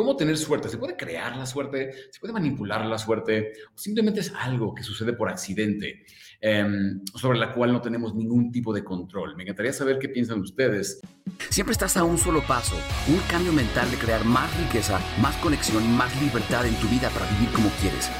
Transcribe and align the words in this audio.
¿Cómo 0.00 0.16
tener 0.16 0.38
suerte? 0.38 0.70
¿Se 0.70 0.78
puede 0.78 0.96
crear 0.96 1.36
la 1.36 1.44
suerte? 1.44 1.92
¿Se 2.10 2.18
puede 2.20 2.32
manipular 2.32 2.86
la 2.86 2.96
suerte? 2.96 3.52
¿O 3.74 3.76
simplemente 3.76 4.20
es 4.20 4.32
algo 4.34 4.74
que 4.74 4.82
sucede 4.82 5.12
por 5.12 5.28
accidente, 5.28 6.06
em, 6.40 7.04
sobre 7.14 7.38
la 7.38 7.52
cual 7.52 7.70
no 7.70 7.82
tenemos 7.82 8.14
ningún 8.14 8.50
tipo 8.50 8.72
de 8.72 8.82
control? 8.82 9.36
Me 9.36 9.42
encantaría 9.42 9.74
saber 9.74 9.98
qué 9.98 10.08
piensan 10.08 10.40
ustedes. 10.40 11.02
Siempre 11.50 11.72
estás 11.72 11.98
a 11.98 12.04
un 12.04 12.16
solo 12.16 12.40
paso, 12.48 12.76
un 13.08 13.18
cambio 13.30 13.52
mental 13.52 13.90
de 13.90 13.98
crear 13.98 14.24
más 14.24 14.48
riqueza, 14.58 14.98
más 15.20 15.36
conexión 15.36 15.86
más 15.94 16.18
libertad 16.22 16.64
en 16.64 16.76
tu 16.76 16.88
vida 16.88 17.10
para 17.10 17.30
vivir 17.32 17.50
como 17.50 17.68
quieres. 17.82 18.10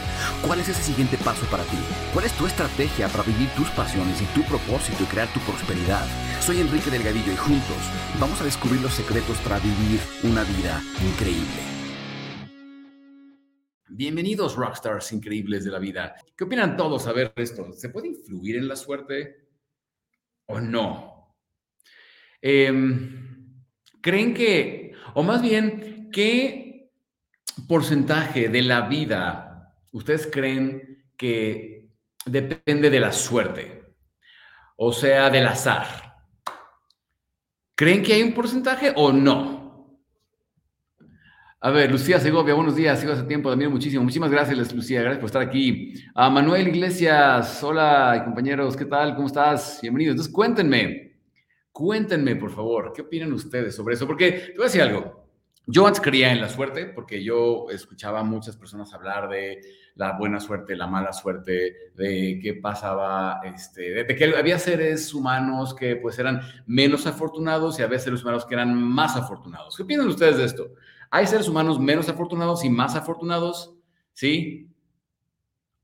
¿Cuál 0.47 0.61
es 0.61 0.69
ese 0.69 0.83
siguiente 0.83 1.17
paso 1.25 1.47
para 1.47 1.63
ti? 1.65 1.79
¿Cuál 2.13 2.27
es 2.27 2.33
tu 2.35 2.47
estrategia 2.47 3.09
para 3.09 3.25
vivir 3.25 3.49
tus 3.57 3.71
pasiones 3.71 4.21
y 4.21 4.27
tu 4.39 4.43
propósito 4.43 5.03
y 5.03 5.07
crear 5.07 5.33
tu 5.33 5.41
prosperidad? 5.41 6.07
Soy 6.43 6.61
Enrique 6.61 6.91
Delgadillo 6.91 7.33
y 7.33 7.37
juntos 7.37 7.89
vamos 8.21 8.39
a 8.43 8.45
descubrir 8.45 8.83
los 8.83 8.93
secretos 8.93 9.39
para 9.39 9.59
vivir 9.61 9.99
una 10.25 10.45
vida 10.45 10.83
increíble. 11.09 11.70
Bienvenidos, 13.93 14.55
rockstars 14.55 15.13
increíbles 15.13 15.65
de 15.65 15.73
la 15.73 15.81
vida. 15.81 16.15
¿Qué 16.37 16.45
opinan 16.45 16.77
todos 16.77 17.09
a 17.09 17.13
ver 17.13 17.33
esto? 17.35 17.73
¿Se 17.73 17.89
puede 17.89 18.07
influir 18.07 18.57
en 18.57 18.69
la 18.69 18.77
suerte 18.77 19.49
o 20.47 20.61
no? 20.61 21.37
Em, 22.41 23.65
¿Creen 24.01 24.33
que, 24.33 24.93
o 25.15 25.25
más 25.25 25.43
bien, 25.43 26.09
qué 26.13 26.93
porcentaje 27.67 28.49
de 28.49 28.63
la 28.63 28.83
vida 28.83 29.51
¿ustedes 29.93 30.29
creen 30.31 31.05
que 31.17 31.91
depende 32.25 32.91
de 32.91 33.01
la 33.01 33.13
suerte? 33.13 33.95
O 34.77 34.93
sea, 34.93 35.31
del 35.31 35.49
azar. 35.49 36.15
¿Creen 37.75 38.05
que 38.05 38.13
hay 38.13 38.23
un 38.23 38.35
porcentaje 38.35 38.93
o 38.95 39.13
no? 39.13 39.70
A 41.63 41.69
ver, 41.71 41.91
Lucía 41.91 42.19
Segovia, 42.19 42.55
buenos 42.55 42.75
días, 42.75 42.99
sigo 42.99 43.13
hace 43.13 43.25
tiempo, 43.25 43.51
también 43.51 43.71
muchísimo. 43.71 44.03
Muchísimas 44.03 44.31
gracias, 44.31 44.73
Lucía, 44.73 45.03
gracias 45.03 45.21
por 45.21 45.27
estar 45.27 45.43
aquí. 45.43 45.93
A 46.15 46.31
Manuel 46.31 46.69
Iglesias, 46.69 47.63
hola 47.63 48.23
compañeros, 48.25 48.75
¿qué 48.75 48.87
tal? 48.87 49.15
¿Cómo 49.15 49.27
estás? 49.27 49.79
Bienvenidos. 49.83 50.13
Entonces, 50.13 50.33
cuéntenme, 50.33 51.19
cuéntenme, 51.71 52.37
por 52.37 52.51
favor, 52.51 52.95
¿qué 52.95 53.03
opinan 53.03 53.35
ustedes 53.35 53.77
sobre 53.77 53.95
eso? 53.95 54.07
Porque 54.07 54.33
te 54.33 54.53
voy 54.55 54.63
a 54.63 54.69
decir 54.69 54.81
algo. 54.81 55.20
Yo 55.73 55.87
antes 55.87 56.01
creía 56.01 56.33
en 56.33 56.41
la 56.41 56.49
suerte 56.49 56.87
porque 56.87 57.23
yo 57.23 57.67
escuchaba 57.71 58.21
a 58.21 58.25
muchas 58.25 58.57
personas 58.57 58.93
hablar 58.93 59.29
de 59.29 59.61
la 59.95 60.19
buena 60.19 60.41
suerte, 60.41 60.75
la 60.75 60.89
mala 60.89 61.13
suerte, 61.13 61.93
de 61.95 62.41
qué 62.43 62.55
pasaba, 62.55 63.41
este, 63.45 64.05
de, 64.05 64.17
que 64.17 64.37
había 64.37 64.59
seres 64.59 65.15
humanos 65.15 65.75
que 65.75 65.95
pues 65.95 66.19
eran 66.19 66.41
menos 66.67 67.07
afortunados 67.07 67.79
y 67.79 67.83
había 67.83 68.01
seres 68.01 68.23
humanos 68.23 68.47
que 68.47 68.55
eran 68.55 68.75
más 68.75 69.15
afortunados. 69.15 69.77
¿Qué 69.77 69.85
piensan 69.85 70.09
ustedes 70.09 70.39
de 70.39 70.45
esto? 70.45 70.73
¿Hay 71.09 71.29
seres 71.29 71.49
humanos 71.49 71.79
menos 71.79 72.09
afortunados 72.09 72.65
y 72.65 72.71
más 72.71 72.97
afortunados? 72.97 73.77
¿Sí? 74.13 74.69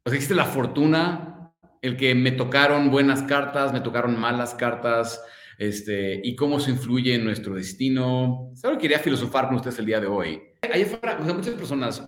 O 0.04 0.10
sea, 0.10 0.16
existe 0.16 0.34
la 0.34 0.46
fortuna, 0.46 1.52
el 1.80 1.96
que 1.96 2.14
me 2.16 2.32
tocaron 2.32 2.90
buenas 2.90 3.22
cartas, 3.22 3.72
me 3.72 3.80
tocaron 3.80 4.18
malas 4.18 4.54
cartas, 4.56 5.22
este, 5.58 6.20
y 6.22 6.36
cómo 6.36 6.60
se 6.60 6.70
influye 6.70 7.14
en 7.14 7.24
nuestro 7.24 7.54
destino. 7.54 8.52
Solo 8.54 8.78
quería 8.78 8.98
filosofar 8.98 9.46
con 9.46 9.56
ustedes 9.56 9.78
el 9.78 9.86
día 9.86 10.00
de 10.00 10.06
hoy. 10.06 10.42
Hay 10.62 10.86
muchas 11.34 11.54
personas, 11.54 12.06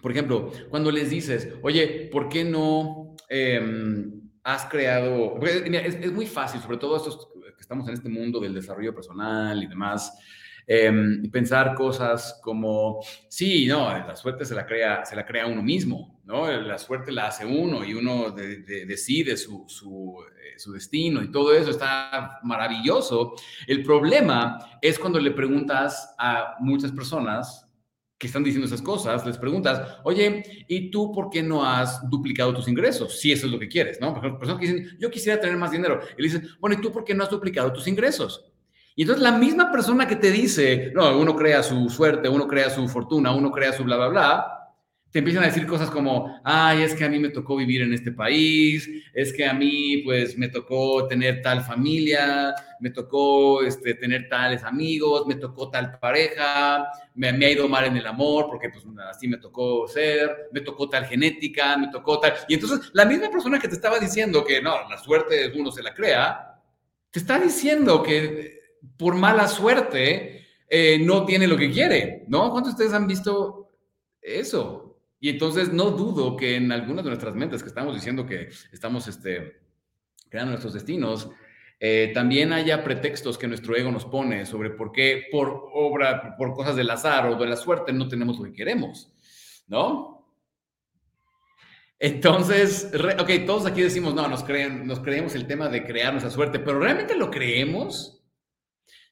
por 0.00 0.10
ejemplo, 0.10 0.50
cuando 0.70 0.90
les 0.90 1.10
dices, 1.10 1.48
oye, 1.62 2.08
¿por 2.10 2.28
qué 2.28 2.44
no 2.44 3.16
em, 3.28 4.20
has 4.42 4.64
creado? 4.66 5.38
es, 5.42 5.94
es, 5.94 6.12
muy 6.12 6.26
fácil, 6.26 6.60
sobre 6.60 6.78
todo 6.78 6.96
estos 6.96 7.28
que 7.56 7.60
estamos 7.60 7.86
en 7.88 7.94
este 7.94 8.08
mundo 8.08 8.40
del 8.40 8.54
desarrollo 8.54 8.94
personal 8.94 9.62
y 9.62 9.66
demás. 9.66 10.12
Em, 10.66 11.30
pensar 11.30 11.74
cosas 11.74 12.40
como, 12.42 13.00
sí, 13.28 13.66
no, 13.66 13.88
la 13.88 14.14
suerte 14.16 14.44
se 14.44 14.54
la, 14.54 14.64
crea, 14.64 15.04
se 15.04 15.16
la 15.16 15.26
crea 15.26 15.46
uno 15.46 15.62
mismo, 15.62 16.11
¿no? 16.24 16.50
La 16.50 16.78
suerte 16.78 17.12
la 17.12 17.26
hace 17.28 17.44
uno 17.44 17.84
y 17.84 17.94
uno 17.94 18.30
decide 18.30 19.36
su, 19.36 19.64
su, 19.66 20.16
eh, 20.42 20.58
su, 20.58 20.72
destino 20.72 21.22
y 21.22 21.30
todo 21.30 21.54
eso 21.54 21.70
está 21.70 22.40
maravilloso. 22.42 23.34
El 23.66 23.82
problema 23.82 24.58
es 24.80 24.98
cuando 24.98 25.18
le 25.18 25.32
preguntas 25.32 26.14
a 26.18 26.56
muchas 26.60 26.92
personas 26.92 27.68
que 28.18 28.28
están 28.28 28.44
diciendo 28.44 28.66
esas 28.66 28.82
cosas, 28.82 29.26
les 29.26 29.36
preguntas, 29.36 29.98
oye, 30.04 30.64
¿y 30.68 30.92
tú 30.92 31.10
por 31.10 31.28
qué 31.28 31.42
no 31.42 31.66
has 31.66 32.08
duplicado 32.08 32.54
tus 32.54 32.68
ingresos? 32.68 33.18
Si 33.18 33.32
eso 33.32 33.46
es 33.46 33.52
lo 33.52 33.58
que 33.58 33.66
quieres, 33.66 34.00
¿no? 34.00 34.14
Personas 34.38 34.60
que 34.60 34.72
dicen, 34.72 34.96
yo 35.00 35.10
quisiera 35.10 35.40
tener 35.40 35.56
más 35.56 35.72
dinero. 35.72 36.00
Y 36.16 36.22
le 36.22 36.28
dicen, 36.28 36.48
bueno, 36.60 36.76
¿y 36.78 36.80
tú 36.80 36.92
por 36.92 37.02
qué 37.02 37.14
no 37.14 37.24
has 37.24 37.30
duplicado 37.30 37.72
tus 37.72 37.88
ingresos? 37.88 38.44
Y 38.94 39.02
entonces 39.02 39.24
la 39.24 39.32
misma 39.32 39.72
persona 39.72 40.06
que 40.06 40.14
te 40.14 40.30
dice, 40.30 40.92
no, 40.94 41.18
uno 41.18 41.34
crea 41.34 41.64
su 41.64 41.90
suerte, 41.90 42.28
uno 42.28 42.46
crea 42.46 42.70
su 42.70 42.86
fortuna, 42.88 43.34
uno 43.34 43.50
crea 43.50 43.72
su 43.72 43.82
bla, 43.82 43.96
bla, 43.96 44.08
bla, 44.08 44.61
te 45.12 45.18
empiezan 45.18 45.44
a 45.44 45.48
decir 45.48 45.66
cosas 45.66 45.90
como, 45.90 46.40
ay, 46.42 46.82
es 46.82 46.94
que 46.94 47.04
a 47.04 47.08
mí 47.08 47.18
me 47.18 47.28
tocó 47.28 47.54
vivir 47.54 47.82
en 47.82 47.92
este 47.92 48.12
país, 48.12 48.88
es 49.12 49.32
que 49.32 49.44
a 49.44 49.52
mí 49.52 49.98
pues 49.98 50.38
me 50.38 50.48
tocó 50.48 51.06
tener 51.06 51.42
tal 51.42 51.62
familia, 51.62 52.54
me 52.80 52.90
tocó 52.90 53.62
este, 53.62 53.92
tener 53.94 54.26
tales 54.30 54.64
amigos, 54.64 55.26
me 55.26 55.34
tocó 55.34 55.68
tal 55.68 55.98
pareja, 55.98 56.88
me, 57.14 57.30
me, 57.34 57.44
ha 57.44 57.50
ido 57.50 57.68
mal 57.68 57.84
en 57.84 57.98
el 57.98 58.06
amor 58.06 58.46
porque 58.48 58.70
pues 58.70 58.84
así 59.10 59.28
me 59.28 59.36
tocó 59.36 59.86
ser, 59.86 60.48
me 60.50 60.62
tocó 60.62 60.88
tal 60.88 61.04
genética, 61.04 61.76
me 61.76 61.88
tocó 61.88 62.18
tal... 62.18 62.32
Y 62.48 62.54
entonces 62.54 62.90
la 62.94 63.04
misma 63.04 63.30
persona 63.30 63.58
que 63.58 63.68
te 63.68 63.74
estaba 63.74 63.98
diciendo 63.98 64.42
que 64.42 64.62
no, 64.62 64.88
la 64.88 64.96
suerte 64.96 65.52
uno 65.54 65.70
se 65.70 65.82
la 65.82 65.92
crea, 65.92 66.58
te 67.10 67.18
está 67.18 67.38
diciendo 67.38 68.02
que 68.02 68.62
por 68.96 69.14
mala 69.14 69.46
suerte, 69.46 70.46
eh, 70.68 70.98
no 70.98 71.26
tiene 71.26 71.46
lo 71.46 71.58
que 71.58 71.70
quiere, 71.70 72.24
¿no? 72.28 72.50
¿Cuántos 72.50 72.74
de 72.74 72.84
ustedes 72.84 72.94
han 72.94 73.06
visto 73.06 73.70
eso? 74.22 74.91
Y 75.22 75.28
entonces 75.28 75.72
no 75.72 75.92
dudo 75.92 76.36
que 76.36 76.56
en 76.56 76.72
algunas 76.72 77.04
de 77.04 77.10
nuestras 77.10 77.36
mentes 77.36 77.62
que 77.62 77.68
estamos 77.68 77.94
diciendo 77.94 78.26
que 78.26 78.48
estamos 78.72 79.06
este, 79.06 79.60
creando 80.28 80.50
nuestros 80.50 80.74
destinos, 80.74 81.30
eh, 81.78 82.10
también 82.12 82.52
haya 82.52 82.82
pretextos 82.82 83.38
que 83.38 83.46
nuestro 83.46 83.76
ego 83.76 83.92
nos 83.92 84.04
pone 84.04 84.44
sobre 84.46 84.70
por 84.70 84.90
qué 84.90 85.26
por 85.30 85.68
obra, 85.74 86.36
por 86.36 86.54
cosas 86.54 86.74
del 86.74 86.90
azar 86.90 87.26
o 87.28 87.36
de 87.36 87.46
la 87.46 87.54
suerte 87.54 87.92
no 87.92 88.08
tenemos 88.08 88.36
lo 88.36 88.46
que 88.46 88.52
queremos, 88.52 89.12
¿no? 89.68 90.26
Entonces, 92.00 92.90
ok, 92.92 93.30
todos 93.46 93.64
aquí 93.64 93.80
decimos, 93.80 94.14
no, 94.14 94.26
nos, 94.26 94.42
creen, 94.42 94.88
nos 94.88 94.98
creemos 94.98 95.36
el 95.36 95.46
tema 95.46 95.68
de 95.68 95.84
crear 95.84 96.12
nuestra 96.12 96.32
suerte, 96.32 96.58
pero 96.58 96.80
¿realmente 96.80 97.14
lo 97.14 97.30
creemos? 97.30 98.24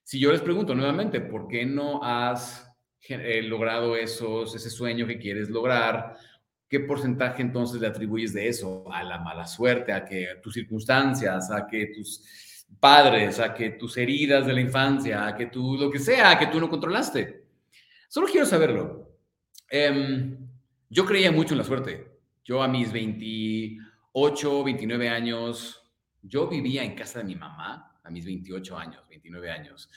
Si 0.03 0.19
yo 0.19 0.33
les 0.33 0.41
pregunto 0.41 0.75
nuevamente, 0.75 1.21
¿por 1.21 1.47
qué 1.47 1.65
no 1.65 2.03
has 2.03 2.70
eh, 3.09 3.43
logrado 3.43 3.97
esos, 3.97 4.55
ese 4.55 4.71
sueño 4.71 5.07
que 5.07 5.19
quieres 5.19 5.51
lograr? 5.51 6.17
¿Qué 6.69 6.81
porcentaje 6.81 7.43
entonces 7.43 7.81
le 7.81 7.89
atribuyes 7.89 8.33
de 8.33 8.49
eso? 8.49 8.85
A 8.93 9.03
la 9.03 9.19
mala 9.19 9.47
suerte, 9.47 9.93
a 9.93 10.05
que 10.05 10.37
tus 10.43 10.55
circunstancias, 10.55 11.51
a 11.51 11.67
que 11.67 11.87
tus 11.87 12.67
padres, 12.79 13.41
a 13.41 13.53
que 13.53 13.71
tus 13.71 13.97
heridas 13.97 14.47
de 14.47 14.53
la 14.53 14.61
infancia, 14.61 15.27
a 15.27 15.35
que 15.35 15.47
tú, 15.47 15.77
lo 15.77 15.91
que 15.91 15.99
sea, 15.99 16.31
a 16.31 16.39
que 16.39 16.47
tú 16.47 16.61
no 16.61 16.69
controlaste. 16.69 17.45
Solo 18.09 18.29
quiero 18.29 18.47
saberlo. 18.47 19.17
Em, 19.69 20.37
yo 20.89 21.05
creía 21.05 21.33
mucho 21.33 21.55
en 21.55 21.59
la 21.59 21.65
suerte. 21.65 22.07
Yo 22.45 22.63
a 22.63 22.69
mis 22.69 22.93
28, 22.93 24.65
29 24.65 25.09
años, 25.09 25.83
yo 26.23 26.49
vivía 26.49 26.85
en 26.85 26.95
casa 26.95 27.21
de 27.21 27.25
mi 27.25 27.35
mamá 27.35 27.99
a 28.03 28.11
mis 28.11 28.25
28 28.25 28.79
años, 28.79 29.03
29 29.09 29.51
años. 29.51 29.91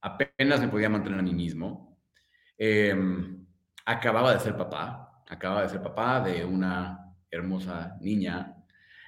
Apenas 0.00 0.60
me 0.60 0.68
podía 0.68 0.88
mantener 0.88 1.18
a 1.18 1.22
mí 1.22 1.34
mismo. 1.34 1.98
Em, 2.56 3.46
acababa 3.84 4.34
de 4.34 4.40
ser 4.40 4.56
papá, 4.56 5.22
acababa 5.28 5.62
de 5.62 5.68
ser 5.68 5.82
papá 5.82 6.20
de 6.20 6.44
una 6.44 6.98
hermosa 7.30 7.96
niña 8.00 8.54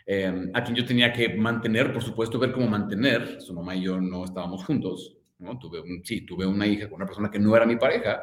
em, 0.07 0.51
a 0.55 0.63
quien 0.65 0.77
yo 0.77 0.85
tenía 0.85 1.13
que 1.13 1.31
mantener, 1.31 1.93
por 1.93 2.03
supuesto, 2.03 2.39
ver 2.39 2.53
cómo 2.53 2.67
mantener. 2.67 3.41
Su 3.41 3.55
mamá 3.55 3.75
y 3.77 3.83
yo 3.83 4.01
no 4.01 4.25
estábamos 4.25 4.65
juntos, 4.65 5.17
¿no? 5.39 5.59
Tuve 5.59 5.83
sí, 6.05 6.23
tuve 6.27 6.47
una 6.47 6.67
hija 6.67 6.89
con 6.89 6.97
una 6.97 7.07
persona 7.07 7.31
que 7.31 7.39
no 7.39 7.55
era 7.57 7.67
mi 7.67 7.77
pareja. 7.77 8.21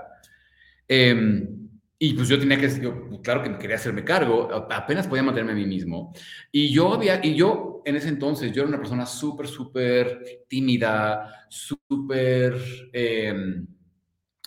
Em, 0.88 1.68
y 2.00 2.14
pues 2.14 2.28
yo 2.28 2.38
tenía 2.40 2.60
que, 2.60 2.70
yo, 2.82 3.22
claro 3.22 3.42
que 3.42 3.58
quería 3.58 3.78
hacerme 3.78 4.04
cargo, 4.04 4.50
apenas 4.72 5.08
podía 5.08 5.24
mantenerme 5.24 5.54
a 5.54 5.64
mí 5.64 5.66
mismo. 5.66 6.14
Y 6.52 6.72
yo 6.72 6.94
había, 6.94 7.20
y 7.26 7.36
yo 7.36 7.77
en 7.88 7.96
ese 7.96 8.10
entonces, 8.10 8.52
yo 8.52 8.64
era 8.64 8.70
una 8.70 8.78
persona 8.78 9.06
súper, 9.06 9.48
súper 9.48 10.44
tímida, 10.48 11.46
súper, 11.48 12.54
em, 12.92 13.66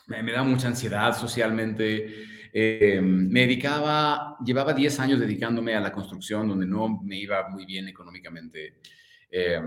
me, 0.08 0.22
me, 0.22 0.32
daba 0.32 0.44
mucha 0.44 0.68
ansiedad 0.68 1.16
socialmente. 1.16 2.24
Em, 2.52 3.28
me 3.30 3.40
dedicaba, 3.40 4.36
llevaba 4.44 4.74
10 4.74 5.00
años 5.00 5.18
dedicándome 5.18 5.74
a 5.74 5.80
la 5.80 5.90
construcción, 5.90 6.48
donde 6.48 6.66
no 6.66 7.00
me 7.02 7.16
iba 7.16 7.48
muy 7.48 7.64
bien 7.64 7.88
económicamente. 7.88 8.80
Eh, 9.30 9.60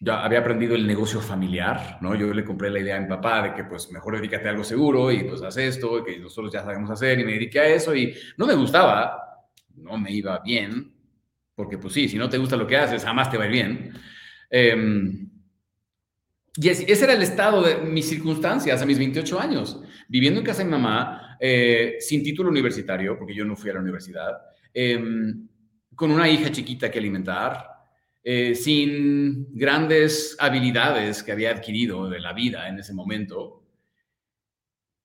yo 0.00 0.14
había 0.14 0.40
aprendido 0.40 0.74
el 0.74 0.84
negocio 0.84 1.20
familiar, 1.20 1.98
¿no? 2.00 2.16
Yo 2.16 2.34
le 2.34 2.44
compré 2.44 2.70
la 2.70 2.80
idea 2.80 2.96
a 2.96 3.00
mi 3.00 3.06
papá 3.06 3.42
de 3.42 3.54
que 3.54 3.62
pues 3.64 3.88
mejor 3.92 4.16
dedícate 4.16 4.48
a 4.48 4.50
algo 4.50 4.64
seguro 4.64 5.12
y 5.12 5.22
pues 5.22 5.42
haz 5.42 5.56
esto, 5.58 6.02
que 6.02 6.18
nosotros 6.18 6.52
ya 6.52 6.64
sabemos 6.64 6.90
hacer 6.90 7.20
y 7.20 7.24
me 7.24 7.34
dediqué 7.34 7.60
a 7.60 7.68
eso 7.68 7.94
y 7.94 8.12
no 8.36 8.46
me 8.46 8.54
gustaba, 8.54 9.46
no 9.76 9.96
me 9.98 10.10
iba 10.10 10.40
bien, 10.40 10.92
porque 11.54 11.78
pues 11.78 11.94
sí, 11.94 12.08
si 12.08 12.18
no 12.18 12.28
te 12.28 12.38
gusta 12.38 12.56
lo 12.56 12.66
que 12.66 12.76
haces, 12.76 13.04
jamás 13.04 13.30
te 13.30 13.38
va 13.38 13.44
a 13.44 13.46
ir 13.46 13.52
bien. 13.52 13.92
Em, 14.50 15.28
Y 16.54 16.68
ese 16.68 17.04
era 17.04 17.14
el 17.14 17.22
estado 17.22 17.62
de 17.62 17.76
mis 17.78 18.06
circunstancias 18.08 18.82
a 18.82 18.86
mis 18.86 18.98
28 18.98 19.40
años, 19.40 19.80
viviendo 20.08 20.40
en 20.40 20.44
casa 20.46 20.62
de 20.62 20.68
mamá, 20.68 21.36
eh, 21.40 21.96
sin 22.00 22.22
título 22.22 22.50
universitario, 22.50 23.16
porque 23.18 23.34
yo 23.34 23.44
no 23.44 23.56
fui 23.56 23.70
a 23.70 23.74
la 23.74 23.80
universidad, 23.80 24.32
em, 24.74 25.48
con 25.94 26.10
una 26.10 26.28
hija 26.28 26.50
chiquita 26.52 26.90
que 26.90 26.98
alimentar, 26.98 27.66
eh, 28.22 28.54
sin 28.54 29.48
grandes 29.56 30.36
habilidades 30.38 31.22
que 31.22 31.32
había 31.32 31.50
adquirido 31.52 32.08
de 32.10 32.20
la 32.20 32.32
vida 32.34 32.68
en 32.68 32.78
ese 32.78 32.92
momento. 32.92 33.64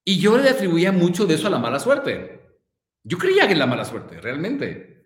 Y 0.04 0.18
yo 0.18 0.38
le 0.38 0.48
atribuía 0.50 0.92
mucho 0.92 1.26
de 1.26 1.34
eso 1.34 1.46
a 1.46 1.50
la 1.50 1.58
mala 1.58 1.78
suerte. 1.78 2.40
Yo 3.04 3.18
creía 3.18 3.46
que 3.46 3.54
la 3.54 3.66
mala 3.66 3.84
suerte, 3.84 4.20
realmente. 4.20 4.97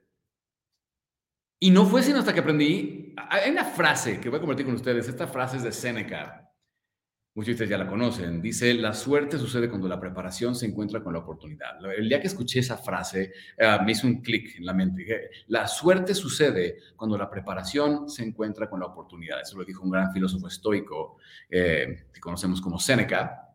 Y 1.63 1.71
no 1.71 1.87
fue 1.87 2.03
sino 2.03 2.19
hasta 2.19 2.35
que 2.35 2.41
aprendí. 2.41 3.15
Hay 3.31 3.49
una 3.53 3.65
frase 3.65 4.19
que 4.19 4.29
voy 4.29 4.39
a 4.39 4.41
compartir 4.41 4.67
con 4.67 4.75
ustedes. 4.75 5.07
Esta 5.07 5.29
frase 5.29 5.59
es 5.59 5.63
de 5.63 5.71
Seneca. 5.71 6.53
Muchos 7.35 7.47
de 7.47 7.53
ustedes 7.53 7.71
ya 7.71 7.79
la 7.79 7.87
conocen. 7.87 8.43
Dice: 8.43 8.75
La 8.75 8.93
suerte 8.93 9.39
sucede 9.39 9.69
cuando 9.69 9.87
la 9.87 10.01
preparación 10.01 10.57
se 10.57 10.67
encuentra 10.67 11.05
con 11.05 11.13
la 11.13 11.21
oportunidad. 11.21 11.79
El 11.97 12.09
día 12.09 12.21
que 12.21 12.27
escuché 12.27 12.59
esa 12.59 12.79
frase, 12.79 13.33
eh, 13.57 13.79
me 13.87 13.93
hizo 13.93 14.09
un 14.09 14.23
clic 14.23 14.57
en 14.57 14.67
la 14.67 14.75
mente. 14.75 15.31
La 15.47 15.69
suerte 15.69 16.17
sucede 16.17 16.79
cuando 16.97 17.17
la 17.17 17.31
preparación 17.31 18.11
se 18.11 18.25
encuentra 18.25 18.69
con 18.69 18.81
la 18.81 18.87
oportunidad. 18.87 19.41
Eso 19.41 19.57
lo 19.57 19.65
dijo 19.65 19.85
un 19.85 19.93
gran 19.93 20.13
filósofo 20.13 20.49
estoico 20.49 21.19
eh, 21.49 22.07
que 22.13 22.19
conocemos 22.19 22.61
como 22.61 22.81
Seneca. 22.81 23.55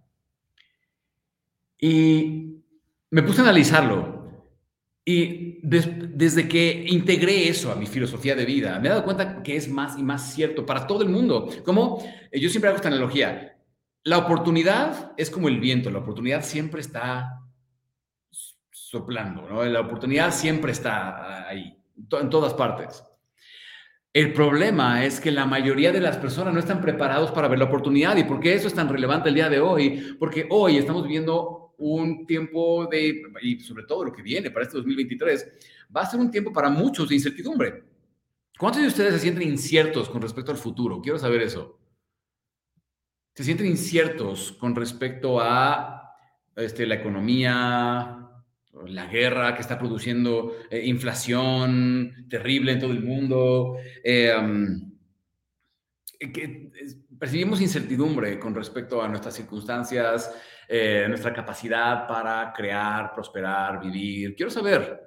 Y 1.77 2.63
me 3.09 3.21
puse 3.21 3.41
a 3.41 3.43
analizarlo. 3.43 4.16
Y 5.09 5.59
desde 5.63 6.49
que 6.49 6.83
integré 6.89 7.47
eso 7.47 7.71
a 7.71 7.75
mi 7.75 7.85
filosofía 7.85 8.35
de 8.35 8.43
vida, 8.43 8.77
me 8.77 8.87
he 8.87 8.89
dado 8.89 9.05
cuenta 9.05 9.41
que 9.41 9.55
es 9.55 9.69
más 9.69 9.97
y 9.97 10.03
más 10.03 10.33
cierto 10.33 10.65
para 10.65 10.85
todo 10.85 11.01
el 11.01 11.07
mundo. 11.07 11.47
Como 11.63 12.03
eh, 12.29 12.37
yo 12.41 12.49
siempre 12.49 12.67
hago 12.67 12.75
esta 12.75 12.89
analogía, 12.89 13.57
la 14.03 14.17
oportunidad 14.17 15.13
es 15.15 15.29
como 15.29 15.47
el 15.47 15.61
viento, 15.61 15.89
la 15.91 15.99
oportunidad 15.99 16.43
siempre 16.43 16.81
está 16.81 17.39
soplando, 18.69 19.47
¿no? 19.47 19.63
La 19.63 19.79
oportunidad 19.79 20.33
siempre 20.33 20.73
está 20.73 21.47
ahí, 21.47 21.81
en 21.95 22.29
todas 22.29 22.53
partes. 22.53 23.01
El 24.11 24.33
problema 24.33 25.05
es 25.05 25.21
que 25.21 25.31
la 25.31 25.45
mayoría 25.45 25.93
de 25.93 26.01
las 26.01 26.17
personas 26.17 26.53
no 26.53 26.59
están 26.59 26.81
preparados 26.81 27.31
para 27.31 27.47
ver 27.47 27.59
la 27.59 27.65
oportunidad. 27.65 28.17
¿Y 28.17 28.25
por 28.25 28.41
qué 28.41 28.55
eso 28.55 28.67
es 28.67 28.73
tan 28.73 28.89
relevante 28.89 29.29
el 29.29 29.35
día 29.35 29.47
de 29.47 29.61
hoy? 29.61 30.17
Porque 30.19 30.47
hoy 30.49 30.75
estamos 30.75 31.03
viviendo 31.03 31.66
un 31.77 32.25
tiempo 32.25 32.87
de, 32.87 33.21
y 33.41 33.59
sobre 33.59 33.85
todo 33.85 34.05
lo 34.05 34.11
que 34.11 34.21
viene 34.21 34.51
para 34.51 34.65
este 34.65 34.77
2023, 34.77 35.51
va 35.95 36.01
a 36.01 36.09
ser 36.09 36.19
un 36.19 36.31
tiempo 36.31 36.51
para 36.51 36.69
muchos 36.69 37.09
de 37.09 37.15
incertidumbre. 37.15 37.83
¿Cuántos 38.57 38.81
de 38.81 38.87
ustedes 38.87 39.13
se 39.13 39.19
sienten 39.19 39.47
inciertos 39.47 40.09
con 40.09 40.21
respecto 40.21 40.51
al 40.51 40.57
futuro? 40.57 41.01
Quiero 41.01 41.19
saber 41.19 41.41
eso. 41.41 41.79
¿Se 43.35 43.43
sienten 43.43 43.67
inciertos 43.67 44.53
con 44.53 44.75
respecto 44.75 45.39
a 45.39 46.15
este, 46.55 46.87
la 46.87 46.95
economía, 46.95 48.27
la 48.87 49.05
guerra 49.05 49.53
que 49.53 49.61
está 49.61 49.77
produciendo 49.77 50.55
eh, 50.71 50.83
inflación 50.85 52.25
terrible 52.29 52.71
en 52.71 52.79
todo 52.79 52.91
el 52.91 53.03
mundo? 53.03 53.77
Eh, 54.03 54.33
que, 56.19 56.71
percibimos 57.17 57.61
incertidumbre 57.61 58.39
con 58.39 58.53
respecto 58.53 59.01
a 59.01 59.07
nuestras 59.07 59.35
circunstancias, 59.35 60.33
eh, 60.67 61.05
nuestra 61.07 61.33
capacidad 61.33 62.07
para 62.07 62.51
crear, 62.53 63.13
prosperar, 63.13 63.79
vivir. 63.79 64.35
Quiero 64.35 64.51
saber, 64.51 65.01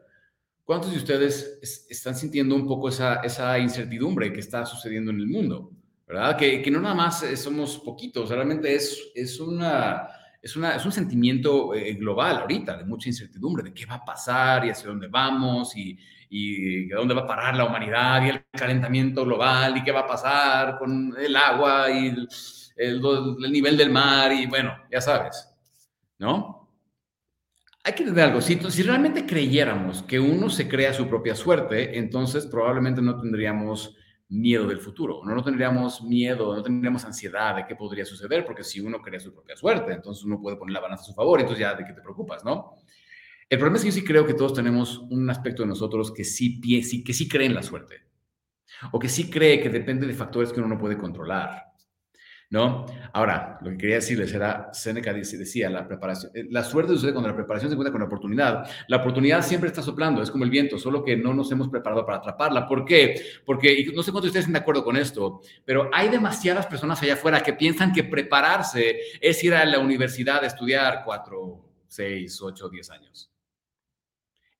¿cuántos 0.64 0.90
de 0.90 0.98
ustedes 0.98 1.86
están 1.88 2.16
sintiendo 2.16 2.54
un 2.54 2.66
poco 2.66 2.88
esa, 2.88 3.16
esa 3.16 3.58
incertidumbre 3.58 4.32
que 4.32 4.40
está 4.40 4.64
sucediendo 4.64 5.10
en 5.10 5.20
el 5.20 5.26
mundo? 5.26 5.72
¿Verdad? 6.06 6.36
Que, 6.36 6.60
que 6.60 6.70
no 6.72 6.80
nada 6.80 6.94
más 6.94 7.22
eh, 7.22 7.36
somos 7.36 7.78
poquitos, 7.78 8.30
realmente 8.30 8.74
es, 8.74 9.12
es, 9.14 9.38
una, 9.38 10.08
es, 10.42 10.56
una, 10.56 10.76
es 10.76 10.84
un 10.84 10.92
sentimiento 10.92 11.74
eh, 11.74 11.94
global 11.94 12.38
ahorita 12.38 12.76
de 12.76 12.84
mucha 12.84 13.08
incertidumbre, 13.08 13.62
de 13.62 13.74
qué 13.74 13.86
va 13.86 13.96
a 13.96 14.04
pasar 14.04 14.64
y 14.64 14.70
hacia 14.70 14.88
dónde 14.88 15.08
vamos 15.08 15.76
y, 15.76 15.98
y 16.30 16.92
a 16.92 16.96
dónde 16.96 17.14
va 17.14 17.22
a 17.22 17.26
parar 17.26 17.56
la 17.56 17.64
humanidad 17.64 18.24
y 18.24 18.28
el 18.30 18.44
calentamiento 18.52 19.24
global 19.24 19.76
y 19.76 19.82
qué 19.82 19.92
va 19.92 20.00
a 20.00 20.06
pasar 20.06 20.78
con 20.78 21.14
el 21.18 21.36
agua 21.36 21.90
y 21.90 22.08
el, 22.08 22.28
el, 22.76 23.52
nivel 23.52 23.76
del 23.76 23.90
mar 23.90 24.32
y 24.32 24.46
bueno, 24.46 24.74
ya 24.90 25.00
sabes, 25.00 25.48
¿no? 26.18 26.58
Hay 27.82 27.94
que 27.94 28.02
entender 28.02 28.26
algo, 28.26 28.40
si, 28.40 28.58
si 28.70 28.82
realmente 28.82 29.26
creyéramos 29.26 30.02
que 30.02 30.20
uno 30.20 30.50
se 30.50 30.68
crea 30.68 30.92
su 30.92 31.08
propia 31.08 31.34
suerte, 31.34 31.98
entonces 31.98 32.46
probablemente 32.46 33.02
no 33.02 33.18
tendríamos 33.18 33.96
miedo 34.30 34.66
del 34.66 34.80
futuro, 34.80 35.22
no, 35.24 35.34
no 35.34 35.42
tendríamos 35.42 36.02
miedo, 36.02 36.54
no 36.54 36.62
tendríamos 36.62 37.04
ansiedad 37.04 37.56
de 37.56 37.66
qué 37.66 37.74
podría 37.74 38.04
suceder, 38.04 38.44
porque 38.44 38.64
si 38.64 38.80
uno 38.80 39.02
crea 39.02 39.20
su 39.20 39.32
propia 39.32 39.56
suerte, 39.56 39.92
entonces 39.92 40.24
uno 40.24 40.40
puede 40.40 40.56
poner 40.56 40.72
la 40.72 40.80
balanza 40.80 41.02
a 41.02 41.06
su 41.06 41.14
favor, 41.14 41.40
entonces 41.40 41.60
ya 41.60 41.74
de 41.74 41.84
qué 41.84 41.92
te 41.92 42.00
preocupas, 42.00 42.44
¿no? 42.44 42.76
El 43.48 43.58
problema 43.58 43.78
es 43.78 43.82
que 43.82 43.90
yo 43.90 43.94
sí 43.94 44.04
creo 44.04 44.24
que 44.24 44.34
todos 44.34 44.54
tenemos 44.54 44.98
un 45.10 45.28
aspecto 45.28 45.62
de 45.62 45.68
nosotros 45.68 46.12
que 46.12 46.22
sí, 46.22 46.60
que 46.60 47.12
sí 47.12 47.28
cree 47.28 47.46
en 47.46 47.54
la 47.54 47.64
suerte, 47.64 47.96
o 48.92 48.98
que 48.98 49.08
sí 49.08 49.28
cree 49.28 49.60
que 49.60 49.68
depende 49.68 50.06
de 50.06 50.14
factores 50.14 50.52
que 50.52 50.60
uno 50.60 50.68
no 50.68 50.78
puede 50.78 50.96
controlar. 50.96 51.69
¿No? 52.50 52.84
Ahora, 53.12 53.58
lo 53.62 53.70
que 53.70 53.78
quería 53.78 53.96
decirles 53.96 54.34
era, 54.34 54.74
Seneca 54.74 55.12
decía, 55.12 55.70
la 55.70 55.86
preparación, 55.86 56.32
eh, 56.34 56.46
la 56.50 56.64
suerte 56.64 56.92
sucede 56.92 57.12
cuando 57.12 57.28
la 57.28 57.36
preparación 57.36 57.70
se 57.70 57.74
encuentra 57.74 57.92
con 57.92 58.00
la 58.00 58.08
oportunidad. 58.08 58.68
La 58.88 58.96
oportunidad 58.96 59.42
siempre 59.42 59.68
está 59.68 59.82
soplando, 59.82 60.20
es 60.20 60.32
como 60.32 60.42
el 60.42 60.50
viento, 60.50 60.76
solo 60.76 61.04
que 61.04 61.16
no 61.16 61.32
nos 61.32 61.50
hemos 61.52 61.68
preparado 61.68 62.04
para 62.04 62.18
atraparla. 62.18 62.66
¿Por 62.66 62.84
qué? 62.84 63.22
Porque, 63.46 63.92
no 63.94 64.02
sé 64.02 64.10
cuántos 64.10 64.24
de 64.24 64.28
ustedes 64.28 64.44
están 64.46 64.54
de 64.54 64.58
acuerdo 64.58 64.82
con 64.82 64.96
esto, 64.96 65.40
pero 65.64 65.90
hay 65.92 66.08
demasiadas 66.08 66.66
personas 66.66 67.00
allá 67.00 67.14
afuera 67.14 67.40
que 67.40 67.52
piensan 67.52 67.92
que 67.92 68.02
prepararse 68.02 68.98
es 69.20 69.44
ir 69.44 69.54
a 69.54 69.64
la 69.64 69.78
universidad 69.78 70.42
a 70.42 70.48
estudiar 70.48 71.02
cuatro, 71.04 71.64
seis, 71.86 72.42
ocho, 72.42 72.68
diez 72.68 72.90
años. 72.90 73.30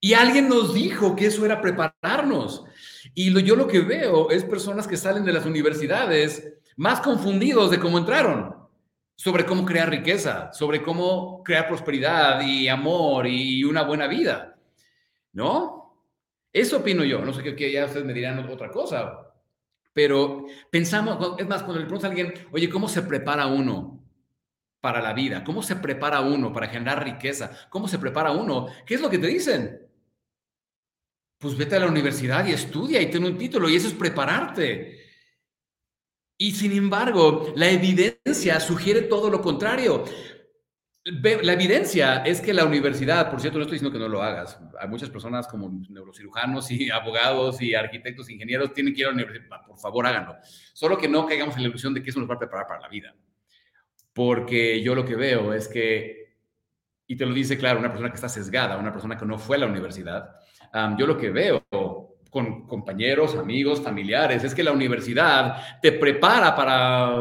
Y 0.01 0.15
alguien 0.15 0.49
nos 0.49 0.73
dijo 0.73 1.15
que 1.15 1.27
eso 1.27 1.45
era 1.45 1.61
prepararnos. 1.61 2.65
Y 3.15 3.43
yo 3.43 3.57
lo 3.57 3.67
que 3.67 3.81
veo 3.81 4.31
es 4.31 4.45
personas 4.45 4.87
que 4.87 4.97
salen 4.97 5.25
de 5.25 5.33
las 5.33 5.47
universidades 5.47 6.55
más 6.77 7.01
confundidos 7.01 7.71
de 7.71 7.79
cómo 7.79 7.99
entraron, 7.99 8.55
sobre 9.17 9.45
cómo 9.45 9.65
crear 9.65 9.91
riqueza, 9.91 10.53
sobre 10.53 10.83
cómo 10.83 11.43
crear 11.45 11.69
prosperidad 11.69 12.41
y 12.41 12.69
amor 12.69 13.27
y 13.27 13.65
una 13.65 13.83
buena 13.83 14.07
vida. 14.07 14.57
¿No? 15.33 15.81
Eso 16.53 16.79
opino 16.79 17.05
yo. 17.05 17.25
No 17.25 17.33
sé 17.33 17.43
qué, 17.55 17.71
ya 17.71 17.87
ustedes 17.87 18.07
me 18.07 18.15
dirán 18.15 18.39
otra 18.49 18.71
cosa. 18.71 19.31
Pero 19.93 20.47
pensamos, 20.71 21.39
es 21.39 21.47
más, 21.47 21.63
cuando 21.63 21.81
le 21.81 21.87
preguntas 21.87 22.09
a 22.09 22.13
alguien, 22.13 22.33
oye, 22.53 22.69
¿cómo 22.71 22.89
se 22.89 23.03
prepara 23.03 23.47
uno 23.47 24.03
para 24.81 25.03
la 25.03 25.13
vida? 25.13 25.45
¿Cómo 25.45 25.63
se 25.63 25.77
prepara 25.77 26.21
uno 26.21 26.53
para 26.53 26.69
generar 26.69 27.05
riqueza? 27.05 27.51
¿Cómo 27.69 27.89
se 27.89 27.99
prepara 27.99 28.31
uno? 28.31 28.69
¿Qué 28.87 28.95
es 28.95 29.01
lo 29.01 29.11
que 29.11 29.19
te 29.19 29.27
dicen? 29.27 29.90
Pues 31.41 31.57
vete 31.57 31.77
a 31.77 31.81
la 31.81 31.87
universidad 31.87 32.47
y 32.47 32.53
estudia 32.53 33.01
y 33.01 33.11
ten 33.11 33.25
un 33.25 33.39
título 33.39 33.67
y 33.71 33.75
eso 33.75 33.89
es 33.89 33.95
prepararte. 33.95 35.01
Y 36.37 36.53
sin 36.53 36.73
embargo, 36.73 37.55
la 37.57 37.71
evidencia 37.71 38.61
sugiere 38.61 39.03
todo 39.03 39.31
lo 39.31 39.41
contrario. 39.41 40.05
La 41.05 41.55
evidencia 41.55 42.17
es 42.25 42.43
que 42.43 42.53
la 42.53 42.67
universidad, 42.67 43.31
por 43.31 43.41
cierto, 43.41 43.59
no 43.59 43.63
estoy 43.63 43.77
diciendo 43.77 43.99
que 43.99 44.03
no 44.03 44.09
lo 44.09 44.23
hagas. 44.23 44.61
Hay 44.79 44.89
muchas 44.89 45.09
personas 45.09 45.49
como 45.49 45.83
neurocirujanos 45.89 46.71
y 46.71 46.91
abogados 46.91 47.63
y 47.63 47.75
arquitectos, 47.75 48.29
ingenieros, 48.29 48.75
tienen 48.75 48.93
que 48.93 49.01
ir 49.01 49.07
a 49.07 49.09
la 49.09 49.15
universidad. 49.15 49.65
Por 49.67 49.79
favor, 49.79 50.07
háganlo. 50.07 50.37
Solo 50.75 50.99
que 50.99 51.09
no 51.09 51.25
caigamos 51.25 51.57
en 51.57 51.63
la 51.63 51.69
ilusión 51.69 51.95
de 51.95 52.03
que 52.03 52.11
eso 52.11 52.21
nos 52.21 52.29
va 52.29 52.35
a 52.35 52.39
preparar 52.39 52.67
para 52.67 52.83
la 52.83 52.89
vida. 52.89 53.15
Porque 54.13 54.83
yo 54.83 54.95
lo 54.95 55.07
que 55.07 55.17
veo 55.17 55.55
es 55.55 55.69
que, 55.69 56.37
y 57.07 57.17
te 57.17 57.25
lo 57.25 57.33
dice 57.33 57.57
claro, 57.57 57.79
una 57.79 57.89
persona 57.89 58.11
que 58.11 58.17
está 58.17 58.29
sesgada, 58.29 58.77
una 58.77 58.93
persona 58.93 59.17
que 59.17 59.25
no 59.25 59.39
fue 59.39 59.57
a 59.57 59.61
la 59.61 59.67
universidad, 59.67 60.40
yo 60.97 61.07
lo 61.07 61.17
que 61.19 61.31
veo 61.31 61.63
con 62.31 62.67
compañeros, 62.67 63.37
amigos, 63.37 63.83
familiares. 63.83 64.45
Es 64.45 64.55
que 64.55 64.63
la 64.63 64.73
universidad 64.73 65.81
te 65.81 65.93
prepara 65.93 66.55
para 66.55 67.17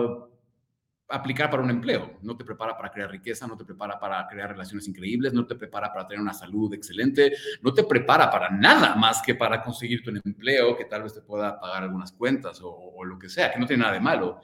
aplicar 1.11 1.49
para 1.49 1.63
un 1.63 1.71
empleo, 1.71 2.19
no 2.21 2.37
te 2.37 2.45
prepara 2.45 2.77
para 2.77 2.91
crear 2.91 3.09
riqueza, 3.09 3.47
no 3.47 3.57
te 3.57 3.65
prepara 3.65 3.99
para 3.99 4.27
crear 4.27 4.51
relaciones 4.51 4.87
increíbles, 4.87 5.33
no 5.33 5.47
te 5.47 5.55
prepara 5.55 5.91
para 5.91 6.05
tener 6.05 6.21
una 6.21 6.35
salud 6.35 6.71
excelente, 6.71 7.33
no 7.63 7.73
te 7.73 7.83
prepara 7.83 8.29
para 8.29 8.51
nada 8.51 8.95
más 8.95 9.19
que 9.23 9.33
para 9.33 9.63
conseguir 9.63 10.03
tu 10.03 10.11
empleo 10.11 10.77
que 10.77 10.85
tal 10.85 11.01
vez 11.01 11.15
te 11.15 11.21
pueda 11.21 11.59
pagar 11.59 11.81
algunas 11.81 12.11
cuentas 12.11 12.61
o, 12.61 12.69
o 12.69 13.03
lo 13.03 13.17
que 13.17 13.27
sea, 13.27 13.51
que 13.51 13.59
no 13.59 13.65
tiene 13.65 13.81
nada 13.81 13.95
de 13.95 14.01
malo. 14.01 14.41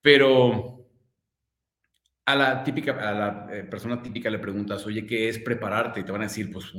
Pero 0.00 0.89
a 2.32 2.36
la 2.36 2.64
típica, 2.64 2.92
a 2.92 3.12
la 3.12 3.46
eh, 3.50 3.64
persona 3.64 4.02
típica 4.02 4.30
le 4.30 4.38
preguntas, 4.38 4.84
oye, 4.86 5.06
¿qué 5.06 5.28
es 5.28 5.38
prepararte? 5.38 6.00
Y 6.00 6.04
te 6.04 6.12
van 6.12 6.22
a 6.22 6.24
decir, 6.24 6.52
pues 6.52 6.72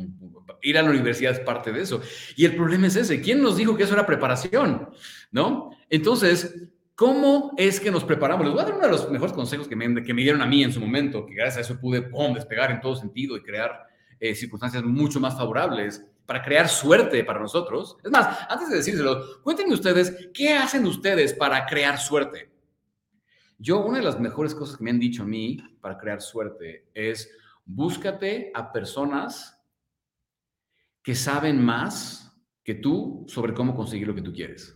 ir 0.62 0.77
a 0.77 0.81
la 0.81 0.89
universidad 0.89 1.31
es 1.31 1.39
parte 1.39 1.72
de 1.72 1.81
eso. 1.81 2.01
Y 2.36 2.46
el 2.46 2.55
problema 2.55 2.88
es 2.88 2.96
ese, 2.96 3.22
¿quién 3.22 3.41
nos 3.41 3.58
dijo 3.58 3.75
que 3.75 3.84
eso 3.84 3.93
era 3.93 4.05
preparación? 4.05 4.89
¿No? 5.31 5.72
Entonces, 5.89 6.70
¿cómo 6.96 7.53
es 7.58 7.79
que 7.79 7.91
nos 7.91 8.03
preparamos? 8.03 8.46
Les 8.46 8.53
voy 8.53 8.62
a 8.62 8.65
dar 8.65 8.75
uno 8.75 8.86
de 8.86 8.91
los 8.91 9.10
mejores 9.10 9.34
consejos 9.34 9.67
que 9.67 9.75
me, 9.75 10.03
que 10.03 10.13
me 10.13 10.22
dieron 10.22 10.41
a 10.41 10.46
mí 10.46 10.63
en 10.63 10.72
su 10.72 10.79
momento, 10.79 11.25
que 11.25 11.34
gracias 11.34 11.58
a 11.58 11.62
eso 11.62 11.79
pude 11.79 12.10
despegar 12.36 12.72
en 12.72 12.81
todo 12.81 12.96
sentido 12.96 13.36
y 13.36 13.41
crear 13.41 13.88
eh, 14.20 14.36
circunstancias 14.36 14.84
mucho 14.84 15.20
más 15.20 15.36
favorables 15.36 16.05
para 16.25 16.43
crear 16.43 16.70
suerte 16.70 17.24
para 17.24 17.39
nosotros. 17.39 17.98
Es 18.03 18.12
más, 18.12 18.46
antes 18.48 18.70
de 18.70 18.77
decírselo, 18.77 19.41
cuéntenme 19.41 19.74
ustedes, 19.74 20.29
¿qué 20.34 20.53
hacen 20.53 20.86
ustedes 20.86 21.34
para 21.34 21.65
crear 21.65 21.98
suerte? 21.98 22.50
Yo, 23.61 23.85
una 23.85 23.99
de 23.99 24.03
las 24.03 24.19
mejores 24.19 24.55
cosas 24.55 24.75
que 24.75 24.83
me 24.83 24.89
han 24.89 24.99
dicho 24.99 25.21
a 25.21 25.27
mí 25.27 25.57
para 25.81 25.95
crear 25.95 26.19
suerte 26.19 26.89
es 26.95 27.31
búscate 27.63 28.51
a 28.55 28.71
personas 28.71 29.63
que 31.03 31.13
saben 31.13 31.63
más 31.63 32.35
que 32.63 32.73
tú 32.73 33.23
sobre 33.27 33.53
cómo 33.53 33.75
conseguir 33.75 34.07
lo 34.07 34.15
que 34.15 34.23
tú 34.23 34.33
quieres. 34.33 34.75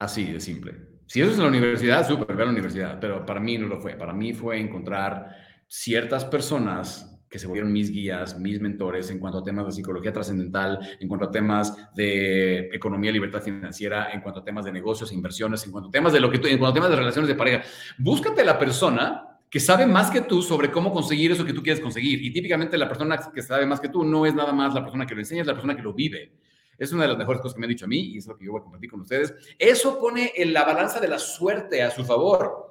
Así 0.00 0.32
de 0.32 0.40
simple. 0.40 1.00
Si 1.06 1.20
eso 1.20 1.30
es 1.30 1.36
en 1.36 1.44
la 1.44 1.48
universidad, 1.48 2.08
súper, 2.08 2.34
ve 2.34 2.44
la 2.44 2.50
universidad, 2.50 2.98
pero 2.98 3.24
para 3.24 3.38
mí 3.38 3.56
no 3.56 3.68
lo 3.68 3.80
fue. 3.80 3.94
Para 3.94 4.12
mí 4.12 4.32
fue 4.32 4.58
encontrar 4.58 5.36
ciertas 5.68 6.24
personas 6.24 7.09
que 7.30 7.38
se 7.38 7.46
volvieron 7.46 7.72
mis 7.72 7.92
guías, 7.92 8.36
mis 8.40 8.60
mentores 8.60 9.08
en 9.10 9.20
cuanto 9.20 9.38
a 9.38 9.44
temas 9.44 9.64
de 9.66 9.72
psicología 9.72 10.12
trascendental, 10.12 10.80
en 10.98 11.06
cuanto 11.06 11.26
a 11.26 11.30
temas 11.30 11.76
de 11.94 12.68
economía, 12.72 13.12
libertad 13.12 13.40
financiera, 13.40 14.10
en 14.10 14.20
cuanto 14.20 14.40
a 14.40 14.44
temas 14.44 14.64
de 14.64 14.72
negocios, 14.72 15.12
e 15.12 15.14
inversiones, 15.14 15.64
en 15.64 15.70
cuanto 15.70 15.88
a 15.88 15.92
temas 15.92 16.12
de 16.12 16.18
lo 16.18 16.28
que 16.28 16.40
tú, 16.40 16.48
en 16.48 16.58
cuanto 16.58 16.72
a 16.72 16.74
temas 16.74 16.90
de 16.90 16.96
relaciones 16.96 17.28
de 17.28 17.36
pareja. 17.36 17.62
Búscate 17.98 18.44
la 18.44 18.58
persona 18.58 19.38
que 19.48 19.60
sabe 19.60 19.86
más 19.86 20.10
que 20.10 20.22
tú 20.22 20.42
sobre 20.42 20.72
cómo 20.72 20.92
conseguir 20.92 21.30
eso 21.30 21.44
que 21.44 21.52
tú 21.52 21.62
quieres 21.62 21.80
conseguir. 21.80 22.24
Y 22.24 22.32
típicamente 22.32 22.76
la 22.76 22.88
persona 22.88 23.16
que 23.32 23.42
sabe 23.42 23.64
más 23.64 23.78
que 23.78 23.88
tú 23.88 24.02
no 24.02 24.26
es 24.26 24.34
nada 24.34 24.52
más 24.52 24.74
la 24.74 24.82
persona 24.82 25.06
que 25.06 25.14
lo 25.14 25.20
enseña, 25.20 25.42
es 25.42 25.46
la 25.46 25.54
persona 25.54 25.76
que 25.76 25.82
lo 25.82 25.94
vive. 25.94 26.32
Es 26.76 26.92
una 26.92 27.02
de 27.02 27.08
las 27.10 27.18
mejores 27.18 27.40
cosas 27.40 27.54
que 27.54 27.60
me 27.60 27.66
han 27.66 27.70
dicho 27.70 27.84
a 27.84 27.88
mí 27.88 28.00
y 28.14 28.18
es 28.18 28.26
lo 28.26 28.36
que 28.36 28.44
yo 28.44 28.52
voy 28.52 28.60
a 28.60 28.64
compartir 28.64 28.90
con 28.90 29.02
ustedes. 29.02 29.34
Eso 29.56 30.00
pone 30.00 30.32
en 30.34 30.52
la 30.52 30.64
balanza 30.64 30.98
de 30.98 31.06
la 31.06 31.18
suerte 31.20 31.80
a 31.80 31.90
su 31.92 32.04
favor. 32.04 32.66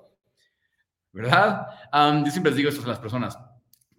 ¿Verdad? 1.14 1.66
yo 2.26 2.32
siempre 2.32 2.52
les 2.52 2.58
digo 2.58 2.70
esto 2.70 2.84
a 2.84 2.90
las 2.90 3.00
personas 3.00 3.38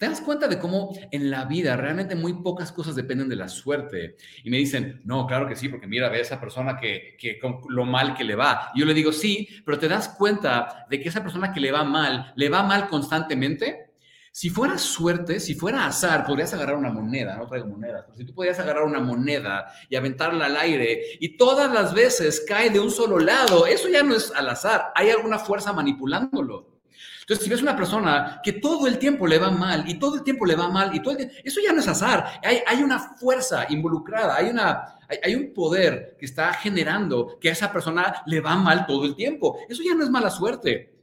¿Te 0.00 0.09
das 0.09 0.23
cuenta 0.23 0.49
de 0.49 0.59
cómo 0.59 0.97
en 1.11 1.30
la 1.30 1.45
vida 1.45 1.76
realmente 1.76 2.14
muy 2.14 2.33
pocas 2.33 2.73
cosas 2.73 2.97
dependen 2.97 3.28
de 3.28 3.37
la 3.37 3.49
suerte? 3.49 4.16
Y 4.42 4.49
me 4.49 4.57
dicen, 4.57 5.02
no, 5.04 5.26
claro 5.26 5.47
que 5.47 5.54
sí, 5.54 5.69
porque 5.69 5.87
mira, 5.87 6.09
ve 6.09 6.16
a 6.16 6.23
esa 6.23 6.40
persona 6.40 6.78
que, 6.78 7.19
que 7.19 7.38
lo 7.69 7.85
mal 7.85 8.14
que 8.14 8.25
le 8.25 8.35
va. 8.35 8.73
Yo 8.75 8.87
le 8.87 8.95
digo, 8.95 9.12
sí, 9.12 9.47
pero 9.62 9.78
¿te 9.78 9.88
das 9.88 10.09
cuenta 10.09 10.87
de 10.88 11.02
que 11.02 11.11
esa 11.11 11.23
persona 11.23 11.52
que 11.52 11.61
le 11.61 11.71
va 11.71 11.85
mal, 11.85 12.33
le 12.35 12.49
va 12.49 12.62
mal 12.62 12.88
constantemente? 12.88 13.90
Si 14.33 14.49
fuera 14.49 14.78
suerte, 14.78 15.38
si 15.38 15.54
fuera 15.54 15.85
azar, 15.85 16.25
podrías 16.25 16.54
agarrar 16.54 16.76
una 16.76 16.90
moneda, 16.90 17.37
no 17.37 17.47
traigo 17.47 17.66
monedas, 17.66 18.04
pero 18.07 18.16
si 18.16 18.25
tú 18.25 18.33
podías 18.33 18.59
agarrar 18.59 18.85
una 18.85 19.00
moneda 19.00 19.66
y 19.90 19.97
aventarla 19.97 20.47
al 20.47 20.57
aire 20.57 21.02
y 21.21 21.37
todas 21.37 21.71
las 21.71 21.92
veces 21.92 22.42
cae 22.49 22.71
de 22.71 22.80
un 22.80 22.90
solo 22.90 23.19
lado, 23.19 23.66
eso 23.66 23.87
ya 23.90 24.02
no 24.02 24.14
es 24.14 24.33
al 24.35 24.49
azar, 24.49 24.92
hay 24.95 25.11
alguna 25.11 25.38
fuerza 25.38 25.75
manipulándolo. 25.75 26.79
Entonces, 27.20 27.44
si 27.44 27.50
ves 27.50 27.62
una 27.62 27.76
persona 27.76 28.40
que 28.42 28.54
todo 28.54 28.87
el 28.87 28.99
tiempo 28.99 29.26
le 29.26 29.38
va 29.38 29.50
mal 29.50 29.88
y 29.88 29.99
todo 29.99 30.16
el 30.16 30.23
tiempo 30.23 30.44
le 30.47 30.56
va 30.56 30.68
mal 30.68 30.94
y 30.94 31.00
todo 31.00 31.16
el 31.16 31.30
eso 31.44 31.61
ya 31.64 31.73
no 31.73 31.80
es 31.80 31.88
azar. 31.88 32.40
Hay, 32.42 32.82
una 32.82 32.99
fuerza 32.99 33.66
involucrada, 33.68 34.37
hay, 34.37 34.50
una, 34.50 34.99
hay, 35.23 35.35
un 35.35 35.52
poder 35.54 36.16
que 36.18 36.26
está 36.26 36.52
generando 36.54 37.38
que 37.40 37.49
a 37.49 37.52
esa 37.52 37.73
persona 37.73 38.23
le 38.26 38.40
va 38.40 38.56
mal 38.56 38.87
todo 38.87 39.04
el 39.04 39.14
tiempo. 39.14 39.59
Eso 39.68 39.82
ya 39.82 39.94
no 39.94 40.02
es 40.02 40.11
mala 40.11 40.30
suerte. 40.30 40.94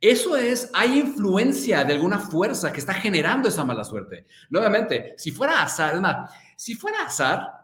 Eso 0.00 0.36
es, 0.36 0.70
hay 0.72 0.98
influencia 0.98 1.84
de 1.84 1.92
alguna 1.92 2.18
fuerza 2.18 2.72
que 2.72 2.80
está 2.80 2.94
generando 2.94 3.48
esa 3.48 3.64
mala 3.64 3.84
suerte. 3.84 4.26
Nuevamente, 4.48 5.14
si 5.18 5.30
fuera 5.30 5.62
azar, 5.62 5.94
es 5.94 6.00
más, 6.00 6.30
si 6.56 6.74
fuera 6.74 7.04
azar, 7.04 7.60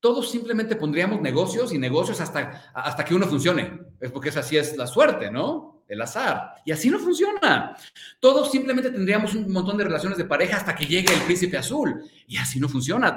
todos 0.00 0.30
simplemente 0.30 0.76
pondríamos 0.76 1.20
negocios 1.20 1.72
y 1.72 1.78
negocios 1.78 2.20
hasta, 2.20 2.70
hasta 2.74 3.04
que 3.04 3.14
uno 3.14 3.26
funcione. 3.26 3.80
Es 4.00 4.10
porque 4.10 4.30
esa 4.30 4.42
sí 4.42 4.56
es 4.56 4.76
la 4.76 4.86
suerte, 4.86 5.30
¿no? 5.30 5.73
El 5.88 6.00
azar. 6.00 6.56
Y 6.64 6.72
así 6.72 6.90
no 6.90 6.98
funciona. 6.98 7.76
Todos 8.20 8.50
simplemente 8.50 8.90
tendríamos 8.90 9.34
un 9.34 9.50
montón 9.52 9.76
de 9.76 9.84
relaciones 9.84 10.18
de 10.18 10.24
pareja 10.24 10.56
hasta 10.56 10.74
que 10.74 10.86
llegue 10.86 11.12
el 11.12 11.20
príncipe 11.22 11.56
azul. 11.56 12.02
Y 12.26 12.36
así 12.36 12.58
no 12.58 12.68
funciona. 12.68 13.16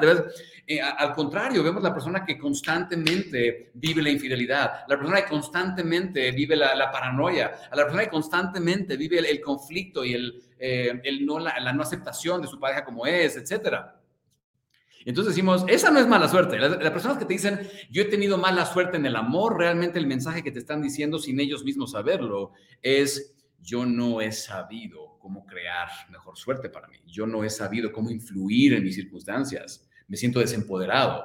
Eh, 0.66 0.82
al 0.82 1.14
contrario, 1.14 1.64
vemos 1.64 1.82
la 1.82 1.94
persona 1.94 2.26
que 2.26 2.38
constantemente 2.38 3.72
vive 3.74 4.02
la 4.02 4.10
infidelidad, 4.10 4.86
la 4.88 4.98
persona 4.98 5.22
que 5.22 5.30
constantemente 5.30 6.32
vive 6.32 6.58
la, 6.58 6.92
paranoia, 6.92 7.52
a 7.72 7.76
la 7.76 7.84
persona 7.84 8.04
que 8.04 8.10
constantemente 8.10 8.98
vive 8.98 9.20
el, 9.20 9.40
conflicto 9.40 10.04
y 10.04 10.14
el, 10.14 10.44
eh, 10.60 11.02
la, 11.04 11.60
la 11.60 11.74
no 11.74 11.84
aceptación 11.84 12.42
de 12.42 12.48
su 12.48 12.60
pareja 12.60 12.84
como 12.84 13.06
es, 13.06 13.38
etcétera. 13.38 13.97
Entonces 15.08 15.36
decimos, 15.36 15.64
esa 15.70 15.90
no 15.90 16.00
es 16.00 16.08
mala 16.08 16.28
suerte. 16.28 16.60
Las, 16.60 16.92
personas 16.92 17.18
que 17.18 17.24
te 17.24 17.32
dicen, 17.32 17.62
yo 17.90 18.02
he 18.02 18.06
tenido 18.06 18.38
mala 18.38 18.66
suerte 18.66 18.98
en 18.98 19.06
el 19.06 19.16
amor, 19.16 19.58
realmente 19.58 20.00
el 20.00 20.06
mensaje 20.06 20.44
que 20.44 20.52
te 20.52 20.60
están 20.60 20.82
diciendo 20.82 21.18
sin 21.18 21.40
ellos 21.40 21.64
mismos 21.64 21.92
saberlo 21.92 22.52
es, 22.82 23.34
yo 23.62 23.86
no 23.86 24.20
he 24.20 24.34
sabido 24.34 25.18
cómo 25.20 25.46
crear 25.46 25.88
mejor 26.12 26.38
suerte 26.38 26.68
para 26.70 26.90
mí. 26.90 26.98
Yo 27.06 27.26
no 27.26 27.46
he 27.46 27.50
sabido 27.50 27.94
cómo 27.94 28.12
influir 28.12 28.74
en 28.74 28.84
mis 28.84 28.96
circunstancias. 28.96 29.88
Me 30.10 30.18
siento 30.18 30.42
desempoderado 30.42 31.24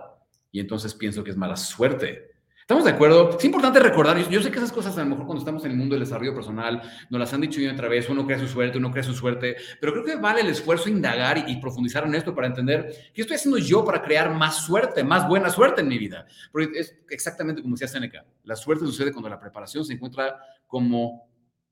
y 0.52 0.60
entonces 0.60 0.94
pienso 0.94 1.24
que 1.24 1.32
es 1.32 1.36
mala 1.36 1.56
suerte. 1.56 2.31
¿Estamos 2.62 2.84
de 2.84 2.90
acuerdo? 2.90 3.36
Es 3.36 3.44
importante 3.44 3.80
recordar, 3.80 4.16
yo, 4.30 4.40
sé 4.40 4.52
que 4.52 4.58
esas 4.58 4.70
cosas 4.70 4.96
a 4.96 5.02
lo 5.02 5.10
mejor 5.10 5.26
cuando 5.26 5.40
estamos 5.40 5.64
en 5.64 5.72
el 5.72 5.76
mundo 5.76 5.96
del 5.96 6.04
desarrollo 6.04 6.32
personal 6.32 6.80
nos 7.10 7.18
las 7.18 7.34
han 7.34 7.40
dicho 7.40 7.60
yo 7.60 7.72
otra 7.72 7.88
vez, 7.88 8.08
uno 8.08 8.24
crea 8.24 8.38
su 8.38 8.46
suerte, 8.46 8.78
uno 8.78 8.92
crea 8.92 9.02
su 9.02 9.14
suerte, 9.14 9.56
pero 9.80 9.92
creo 9.92 10.04
que 10.04 10.14
vale 10.14 10.42
el 10.42 10.48
esfuerzo 10.48 10.88
indagar 10.88 11.44
y, 11.48 11.56
profundizar 11.56 12.04
en 12.06 12.14
esto 12.14 12.32
para 12.32 12.46
entender 12.46 13.10
qué 13.12 13.22
estoy 13.22 13.34
haciendo 13.34 13.58
yo 13.58 13.84
para 13.84 14.00
crear 14.00 14.32
más 14.32 14.64
suerte, 14.64 15.02
más 15.02 15.26
buena 15.26 15.50
suerte 15.50 15.80
en 15.80 15.88
mi 15.88 15.98
vida. 15.98 16.24
Porque 16.52 16.70
es 16.78 16.96
exactamente 17.10 17.62
como 17.62 17.74
decía 17.74 17.88
Seneca, 17.88 18.24
la 18.44 18.54
suerte 18.54 18.86
sucede 18.86 19.10
cuando 19.10 19.28
la 19.28 19.40
preparación 19.40 19.84
se 19.84 19.94
encuentra 19.94 20.38
como 20.68 21.28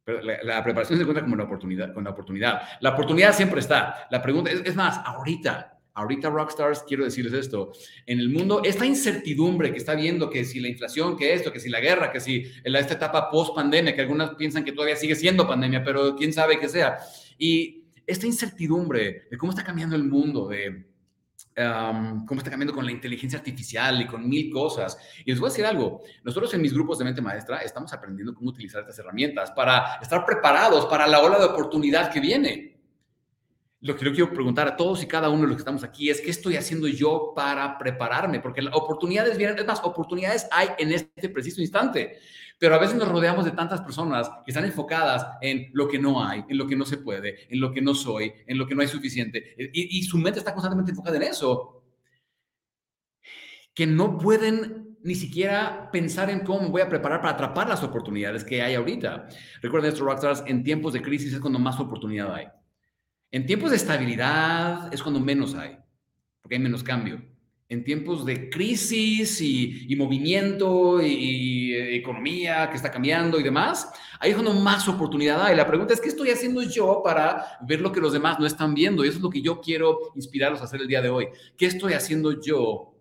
la, 0.06 0.64
preparación 0.64 0.98
se 0.98 1.02
encuentra 1.02 1.22
como 1.22 1.36
la 1.36 1.44
oportunidad, 1.44 1.94
con 1.94 2.02
la 2.02 2.10
oportunidad. 2.10 2.62
La 2.80 2.90
oportunidad 2.90 3.32
siempre 3.32 3.60
está. 3.60 4.08
La 4.10 4.20
pregunta 4.20 4.50
es, 4.50 4.60
es 4.64 4.74
más, 4.74 5.00
ahorita, 5.04 5.79
ahorita 5.94 6.30
Rockstars, 6.30 6.84
quiero 6.86 7.04
decirles 7.04 7.32
esto, 7.32 7.72
en 8.06 8.20
el 8.20 8.28
mundo, 8.28 8.62
esta 8.64 8.86
incertidumbre 8.86 9.72
que 9.72 9.78
está 9.78 9.94
viendo, 9.94 10.30
que 10.30 10.44
si 10.44 10.60
la 10.60 10.68
inflación, 10.68 11.16
que 11.16 11.34
esto, 11.34 11.52
que 11.52 11.60
si 11.60 11.68
la 11.68 11.80
guerra, 11.80 12.12
que 12.12 12.20
si 12.20 12.44
en 12.64 12.76
esta 12.76 12.94
etapa 12.94 13.30
post 13.30 13.54
pandemia, 13.54 13.94
que 13.94 14.00
algunas 14.00 14.34
piensan 14.34 14.64
que 14.64 14.72
todavía 14.72 14.96
sigue 14.96 15.14
siendo 15.14 15.46
pandemia, 15.46 15.82
pero 15.82 16.14
quién 16.16 16.32
sabe 16.32 16.58
que 16.58 16.68
sea. 16.68 16.98
Y 17.38 17.84
esta 18.06 18.26
incertidumbre 18.26 19.28
de 19.30 19.36
cómo 19.36 19.52
está 19.52 19.64
cambiando 19.64 19.96
el 19.96 20.04
mundo, 20.04 20.48
de 20.48 20.86
cómo 22.26 22.38
está 22.38 22.50
cambiando 22.50 22.74
con 22.74 22.86
la 22.86 22.92
inteligencia 22.92 23.38
artificial 23.38 24.00
y 24.00 24.06
con 24.06 24.28
mil 24.28 24.50
cosas. 24.50 24.96
Y 25.24 25.30
les 25.30 25.40
voy 25.40 25.48
a 25.48 25.50
decir 25.50 25.66
algo, 25.66 26.02
nosotros 26.24 26.52
en 26.54 26.62
mis 26.62 26.72
grupos 26.72 26.98
de 26.98 27.04
mente 27.04 27.20
maestra 27.20 27.58
estamos 27.58 27.92
aprendiendo 27.92 28.34
cómo 28.34 28.50
utilizar 28.50 28.80
estas 28.80 28.98
herramientas 28.98 29.50
para 29.50 29.96
estar 30.00 30.24
preparados 30.24 30.86
para 30.86 31.06
la 31.06 31.20
ola 31.20 31.38
de 31.38 31.46
oportunidad 31.46 32.10
que 32.10 32.20
viene 32.20 32.79
lo 33.82 33.96
que 33.96 34.04
yo 34.04 34.12
quiero 34.12 34.32
preguntar 34.32 34.68
a 34.68 34.76
todos 34.76 35.02
y 35.02 35.06
cada 35.06 35.30
uno 35.30 35.42
de 35.42 35.48
los 35.48 35.56
que 35.56 35.62
estamos 35.62 35.84
aquí 35.84 36.10
es, 36.10 36.20
¿qué 36.20 36.30
estoy 36.30 36.56
haciendo 36.56 36.86
yo 36.86 37.32
para 37.34 37.78
prepararme? 37.78 38.40
Porque 38.40 38.60
las 38.60 38.74
oportunidades 38.74 39.38
vienen, 39.38 39.58
es 39.58 39.66
más, 39.66 39.80
oportunidades 39.82 40.46
hay 40.50 40.68
en 40.78 40.92
este 40.92 41.30
preciso 41.30 41.62
instante, 41.62 42.18
pero 42.58 42.74
a 42.74 42.78
veces 42.78 42.96
nos 42.96 43.08
rodeamos 43.08 43.46
de 43.46 43.52
tantas 43.52 43.80
personas 43.80 44.28
que 44.44 44.50
están 44.50 44.66
enfocadas 44.66 45.26
en 45.40 45.70
lo 45.72 45.88
que 45.88 45.98
no 45.98 46.22
hay, 46.22 46.44
en 46.48 46.58
lo 46.58 46.66
que 46.66 46.76
no 46.76 46.84
se 46.84 46.98
puede, 46.98 47.46
en 47.48 47.58
lo 47.58 47.72
que 47.72 47.80
no 47.80 47.94
soy, 47.94 48.32
en 48.46 48.58
lo 48.58 48.66
que 48.66 48.74
no 48.74 48.82
hay 48.82 48.88
suficiente, 48.88 49.54
y, 49.58 49.98
y 49.98 50.02
su 50.02 50.18
mente 50.18 50.40
está 50.40 50.52
constantemente 50.52 50.90
enfocada 50.90 51.16
en 51.16 51.22
eso, 51.22 51.82
que 53.72 53.86
no 53.86 54.18
pueden 54.18 54.98
ni 55.02 55.14
siquiera 55.14 55.88
pensar 55.90 56.28
en 56.28 56.40
cómo 56.40 56.60
me 56.60 56.68
voy 56.68 56.82
a 56.82 56.88
preparar 56.90 57.22
para 57.22 57.32
atrapar 57.32 57.66
las 57.66 57.82
oportunidades 57.82 58.44
que 58.44 58.60
hay 58.60 58.74
ahorita. 58.74 59.28
Recuerden 59.62 59.90
esto, 59.90 60.04
Rockstars, 60.04 60.44
en 60.46 60.62
tiempos 60.62 60.92
de 60.92 61.00
crisis 61.00 61.32
es 61.32 61.40
cuando 61.40 61.58
más 61.58 61.80
oportunidad 61.80 62.34
hay. 62.34 62.48
En 63.32 63.46
tiempos 63.46 63.70
de 63.70 63.76
estabilidad 63.76 64.92
es 64.92 65.02
cuando 65.02 65.20
menos 65.20 65.54
hay, 65.54 65.76
porque 66.42 66.56
hay 66.56 66.60
menos 66.60 66.82
cambio. 66.82 67.22
En 67.68 67.84
tiempos 67.84 68.26
de 68.26 68.50
crisis 68.50 69.40
y, 69.40 69.94
movimiento 69.96 71.00
y, 71.00 71.72
economía 71.94 72.68
que 72.68 72.76
está 72.76 72.90
cambiando 72.90 73.38
y 73.38 73.44
demás, 73.44 73.92
ahí 74.18 74.30
es 74.30 74.36
cuando 74.36 74.58
más 74.60 74.88
oportunidad 74.88 75.44
hay. 75.44 75.54
La 75.54 75.68
pregunta 75.68 75.94
es, 75.94 76.00
¿qué 76.00 76.08
estoy 76.08 76.30
haciendo 76.30 76.62
yo 76.62 77.02
para 77.04 77.58
ver 77.60 77.80
lo 77.80 77.92
que 77.92 78.00
los 78.00 78.12
demás 78.12 78.40
no 78.40 78.46
están 78.46 78.74
viendo? 78.74 79.04
Y 79.04 79.08
eso 79.08 79.18
es 79.18 79.22
lo 79.22 79.30
que 79.30 79.42
yo 79.42 79.60
quiero 79.60 80.10
inspirarlos 80.16 80.60
a 80.60 80.64
hacer 80.64 80.80
el 80.80 80.88
día 80.88 81.00
de 81.00 81.10
hoy. 81.10 81.28
¿Qué 81.56 81.66
estoy 81.66 81.92
haciendo 81.92 82.40
yo 82.40 82.96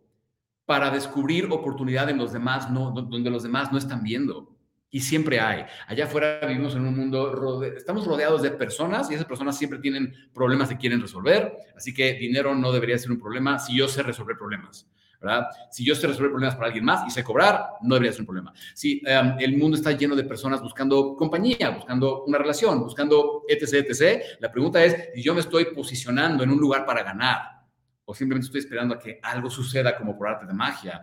para 0.66 0.92
descubrir 0.92 1.46
oportunidad 1.46 2.08
en 2.12 2.18
los 2.18 2.32
demás, 2.32 2.70
no, 2.70 2.92
donde 2.92 3.32
los 3.32 3.42
demás 3.42 3.72
no 3.72 3.80
están 3.80 4.04
viendo? 4.04 4.59
Y 4.92 5.02
siempre 5.02 5.40
hay. 5.40 5.66
Allá 5.88 6.06
afuera 6.06 6.40
vivimos 6.48 6.76
en 6.76 6.86
un 6.86 6.96
mundo, 6.96 7.64
estamos 7.64 8.06
rodeados 8.06 8.42
de 8.42 8.52
personas 8.52 9.10
y 9.12 9.14
esas 9.14 9.28
personas 9.28 9.58
siempre 9.58 9.80
tienen 9.80 10.14
problemas 10.34 10.70
que 10.70 10.78
quieren 10.78 11.02
resolver. 11.02 11.58
Así 11.76 11.94
que 11.94 12.14
dinero 12.14 12.56
no 12.56 12.72
debería 12.72 12.98
ser 12.98 13.12
un 13.12 13.20
problema 13.20 13.60
si 13.60 13.78
yo 13.78 13.88
sé 13.88 14.02
resolver 14.02 14.38
problemas. 14.38 14.88
¿verdad? 15.22 15.48
Si 15.70 15.86
yo 15.86 15.96
sé 15.96 16.08
resolver 16.08 16.32
problemas 16.32 16.56
para 16.56 16.68
alguien 16.68 16.86
más 16.86 17.06
y 17.06 17.12
sé 17.12 17.24
cobrar, 17.24 17.72
no 17.82 17.96
debería 17.96 18.14
ser 18.14 18.22
un 18.22 18.28
problema. 18.28 18.54
Si 18.74 19.02
em, 19.06 19.36
el 19.40 19.58
mundo 19.58 19.76
está 19.78 19.92
lleno 19.92 20.16
de 20.16 20.24
personas 20.24 20.62
buscando 20.62 21.16
compañía, 21.16 21.72
buscando 21.72 22.24
una 22.24 22.38
relación, 22.38 22.80
buscando 22.80 23.44
etc., 23.48 23.86
etc., 23.90 24.24
la 24.40 24.52
pregunta 24.52 24.84
es 24.84 25.10
si 25.14 25.22
yo 25.22 25.34
me 25.34 25.42
estoy 25.42 25.66
posicionando 25.66 26.44
en 26.44 26.52
un 26.52 26.60
lugar 26.60 26.86
para 26.86 27.04
ganar 27.04 27.60
o 28.06 28.16
simplemente 28.16 28.46
estoy 28.48 28.62
esperando 28.62 28.96
a 28.96 29.00
que 29.00 29.20
algo 29.22 29.50
suceda 29.50 29.96
como 29.96 30.18
por 30.18 30.30
arte 30.30 30.48
de 30.48 30.54
magia. 30.54 31.02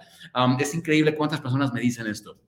es 0.59 0.75
increíble 0.75 1.15
cuántas 1.15 1.41
personas 1.41 1.73
me 1.73 1.81
dicen 1.81 2.07
esto. 2.07 2.41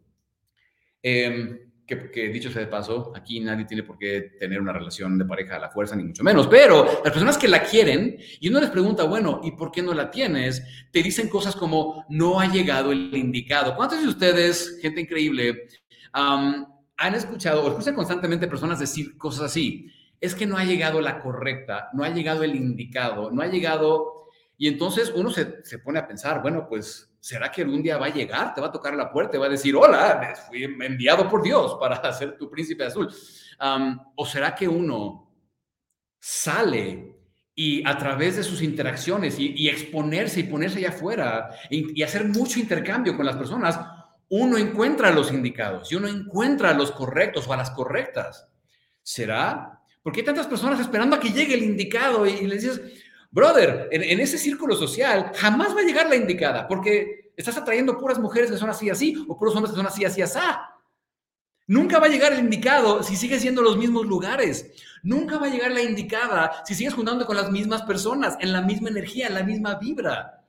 Em, 1.09 1.59
que, 1.87 2.29
dicho 2.29 2.51
sea 2.51 2.61
de 2.61 2.67
paso, 2.67 3.13
aquí 3.17 3.41
nadie 3.41 3.65
tiene 3.65 3.83
por 3.83 3.97
qué 3.97 4.33
tener 4.39 4.61
una 4.61 4.75
relación 4.75 5.19
de 5.19 5.25
pareja 5.25 5.57
a 5.57 5.59
la 5.59 5.71
fuerza, 5.71 5.97
ni 5.97 6.05
mucho 6.05 6.23
menos. 6.23 6.47
Pero 6.47 6.85
las 6.85 7.13
personas 7.13 7.39
que 7.39 7.49
la 7.49 7.63
quieren, 7.63 8.19
y 8.41 8.49
uno 8.51 8.61
les 8.61 8.69
pregunta, 8.69 9.05
bueno, 9.05 9.41
¿y 9.43 9.53
por 9.53 9.73
qué 9.73 9.81
no 9.81 9.95
la 9.95 10.11
tienes? 10.11 10.63
Te 10.93 11.03
dicen 11.03 11.31
cosas 11.31 11.57
como, 11.57 12.05
no 12.11 12.41
ha 12.41 12.53
llegado 12.53 12.93
el 12.93 13.17
indicado. 13.17 13.75
¿Cuántos 13.75 14.03
de 14.03 14.09
ustedes, 14.09 14.79
gente 14.83 15.01
increíble, 15.01 15.67
han 16.13 17.15
escuchado 17.15 17.65
o 17.65 17.69
escuchan 17.69 17.95
constantemente 17.95 18.49
personas 18.49 18.79
decir 18.79 19.17
cosas 19.17 19.45
así. 19.47 19.91
Es 20.21 20.35
que 20.35 20.47
no 20.47 20.59
ha 20.59 20.65
llegado 20.65 21.01
la 21.01 21.21
correcta, 21.21 21.89
no 21.95 22.05
ha 22.05 22.11
llegado 22.11 22.43
el 22.43 22.55
indicado, 22.55 23.31
no 23.31 23.41
ha 23.41 23.47
llegado... 23.47 24.18
Y 24.59 24.69
entonces 24.69 25.13
uno 25.15 25.31
se, 25.31 25.65
se 25.65 25.79
pone 25.79 26.01
a 26.01 26.07
pensar, 26.07 26.43
bueno, 26.43 26.67
pues, 26.69 27.09
¿será 27.21 27.51
que 27.51 27.63
algún 27.63 27.83
día 27.83 27.97
va 27.97 28.07
a 28.07 28.13
llegar? 28.13 28.53
Te 28.53 28.61
va 28.61 28.67
a 28.67 28.73
tocar 28.73 28.95
la 28.95 29.11
puerta 29.11 29.37
y 29.37 29.41
va 29.41 29.47
a 29.47 29.51
decir, 29.51 29.75
hola, 29.77 30.37
fui 30.49 30.65
enviado 30.65 31.29
por 31.29 31.43
Dios 31.43 31.77
para 31.79 32.13
ser 32.13 32.37
tu 32.37 32.51
príncipe 32.51 32.85
azul. 32.85 33.09
¿O 34.17 34.27
será 34.27 34.55
que 34.55 34.69
uno 34.69 35.33
sale 36.19 37.15
y 37.55 37.83
a 37.85 37.99
través 37.99 38.37
de 38.37 38.45
sus 38.45 38.63
interacciones 38.63 39.37
y, 39.39 39.69
exponerse 39.69 40.41
y 40.41 40.45
ponerse 40.45 40.79
allá 40.79 40.91
afuera 40.91 41.51
y, 41.69 42.01
hacer 42.05 42.25
mucho 42.25 42.61
intercambio 42.61 43.17
con 43.17 43.27
las 43.27 43.37
personas, 43.37 43.81
uno 44.29 44.57
encuentra 44.57 45.11
los 45.11 45.33
indicados 45.33 45.91
y 45.91 45.97
uno 45.97 46.07
encuentra 46.07 46.73
los 46.73 46.93
correctos 46.93 47.49
o 47.49 47.53
a 47.53 47.57
las 47.57 47.71
correctas. 47.71 48.49
¿Será? 49.03 49.81
Porque 50.05 50.21
hay 50.21 50.27
tantas 50.27 50.47
personas 50.47 50.79
esperando 50.79 51.17
a 51.17 51.21
que 51.21 51.33
llegue 51.33 51.55
el 51.55 51.65
indicado 51.65 52.27
y, 52.27 52.47
le 52.47 52.55
dices, 52.55 52.81
brother, 53.31 53.89
en, 53.91 54.03
en, 54.03 54.21
ese 54.21 54.39
círculo 54.39 54.75
social 54.75 55.33
jamás 55.35 55.77
va 55.77 55.81
a 55.81 55.85
llegar 55.85 56.09
la 56.09 56.17
indicada 56.17 56.67
porque 56.67 57.33
estás 57.37 57.57
atrayendo 57.57 57.99
puras 57.99 58.19
mujeres 58.19 58.51
que 58.51 58.57
son 58.57 58.71
así, 58.71 58.91
así, 58.91 59.25
o 59.29 59.39
puros 59.39 59.55
hombres 59.55 59.73
que 59.73 59.77
son 59.77 59.87
así, 59.87 60.05
así, 60.05 60.23
así. 60.23 60.39
Nunca 61.69 61.99
va 61.99 62.07
a 62.07 62.09
llegar 62.09 62.33
el 62.33 62.41
indicado 62.41 63.03
si 63.03 63.15
sigues 63.15 63.43
siendo 63.43 63.61
los 63.63 63.77
mismos 63.77 64.07
lugares. 64.07 64.73
Nunca 65.03 65.39
va 65.39 65.47
a 65.47 65.51
llegar 65.51 65.71
la 65.71 65.83
indicada 65.83 66.63
si 66.65 66.75
sigues 66.75 66.95
juntando 66.95 67.27
con 67.27 67.37
las 67.37 67.51
mismas 67.51 67.83
personas, 67.83 68.37
en 68.41 68.53
la 68.53 68.63
misma 68.63 68.89
energía, 68.89 69.27
en 69.27 69.35
la 69.35 69.43
misma 69.43 69.75
vibra. 69.75 70.47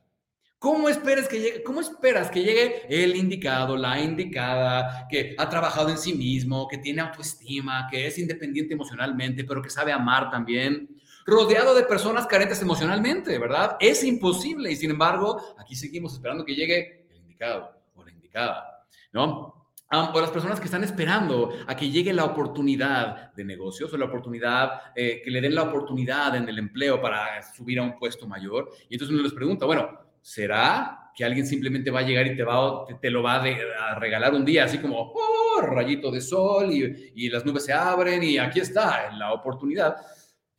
¿Cómo 0.57 0.89
esperas 0.89 1.27
que 1.27 1.39
llegue, 1.39 1.63
cómo 1.63 1.81
esperas 1.81 2.31
que 2.31 2.41
llegue 2.41 2.83
el 2.89 3.15
indicado, 3.15 3.77
la 3.77 3.99
indicada, 4.01 5.07
que 5.09 5.35
ha 5.37 5.47
trabajado 5.49 5.89
en 5.89 5.97
sí 5.97 6.13
mismo, 6.13 6.67
que 6.67 6.77
tiene 6.77 7.01
autoestima, 7.01 7.87
que 7.89 8.07
es 8.07 8.17
independiente 8.17 8.73
emocionalmente, 8.73 9.43
pero 9.43 9.61
que 9.61 9.69
sabe 9.69 9.91
amar 9.91 10.29
también? 10.29 10.98
Rodeado 11.29 11.75
de 11.75 11.83
personas 11.83 12.25
carentes 12.25 12.61
emocionalmente, 12.61 13.37
¿verdad? 13.37 13.77
Es 13.79 14.03
imposible 14.03 14.71
y 14.71 14.75
sin 14.75 14.89
embargo, 14.89 15.39
aquí 15.59 15.75
seguimos 15.75 16.13
esperando 16.13 16.43
que 16.43 16.55
llegue 16.55 17.05
el 17.11 17.17
indicado 17.17 17.71
o 17.95 18.03
la 18.03 18.11
indicada, 18.11 18.83
¿no? 19.13 19.59
o 19.91 20.21
las 20.21 20.29
personas 20.29 20.59
que 20.59 20.65
están 20.65 20.83
esperando 20.83 21.51
a 21.65 21.75
que 21.75 21.89
llegue 21.89 22.13
la 22.13 22.25
oportunidad 22.25 23.33
de 23.33 23.43
negocios 23.43 23.91
o 23.91 23.97
la 23.97 24.05
oportunidad, 24.05 24.81
eh, 24.95 25.21
que 25.23 25.31
le 25.31 25.41
den 25.41 25.55
la 25.55 25.63
oportunidad 25.63 26.35
en 26.35 26.47
el 26.47 26.59
empleo 26.59 27.01
para 27.01 27.41
subir 27.53 27.79
a 27.79 27.83
un 27.83 27.97
puesto 27.97 28.27
mayor. 28.27 28.69
Y 28.87 28.95
entonces 28.95 29.13
uno 29.13 29.23
les 29.23 29.33
pregunta, 29.33 29.65
bueno, 29.65 29.99
¿será 30.21 31.11
que 31.15 31.25
alguien 31.25 31.45
simplemente 31.45 31.89
va 31.89 31.99
a 31.99 32.03
llegar 32.03 32.27
y 32.27 32.35
te, 32.35 32.43
va, 32.43 32.85
te, 33.01 33.09
lo 33.09 33.23
va 33.23 33.43
a, 33.43 33.95
regalar 33.95 34.33
un 34.33 34.45
día, 34.45 34.65
así 34.65 34.77
como, 34.77 35.11
oh, 35.11 35.61
rayito 35.61 36.11
de 36.11 36.21
sol 36.21 36.71
y, 36.71 37.11
y, 37.15 37.29
las 37.29 37.45
nubes 37.45 37.65
se 37.65 37.73
abren 37.73 38.23
y 38.23 38.37
aquí 38.37 38.59
está 38.59 39.11
la 39.11 39.33
oportunidad? 39.33 39.97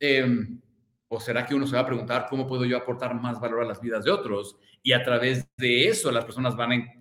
Em, 0.01 0.59
¿O 1.07 1.19
será 1.19 1.45
que 1.45 1.53
uno 1.53 1.67
se 1.67 1.75
va 1.75 1.81
a 1.81 1.85
preguntar 1.85 2.25
cómo 2.29 2.47
puedo 2.47 2.65
yo 2.65 2.77
aportar 2.77 3.13
más 3.13 3.39
valor 3.39 3.63
a 3.63 3.67
las 3.67 3.81
vidas 3.81 4.03
de 4.03 4.11
otros? 4.11 4.57
Y 4.81 4.93
a 4.93 5.03
través 5.03 5.45
de 5.57 5.87
eso 5.87 6.11
las 6.11 6.25
personas 6.25 6.55
van 6.55 6.71
a 6.71 6.93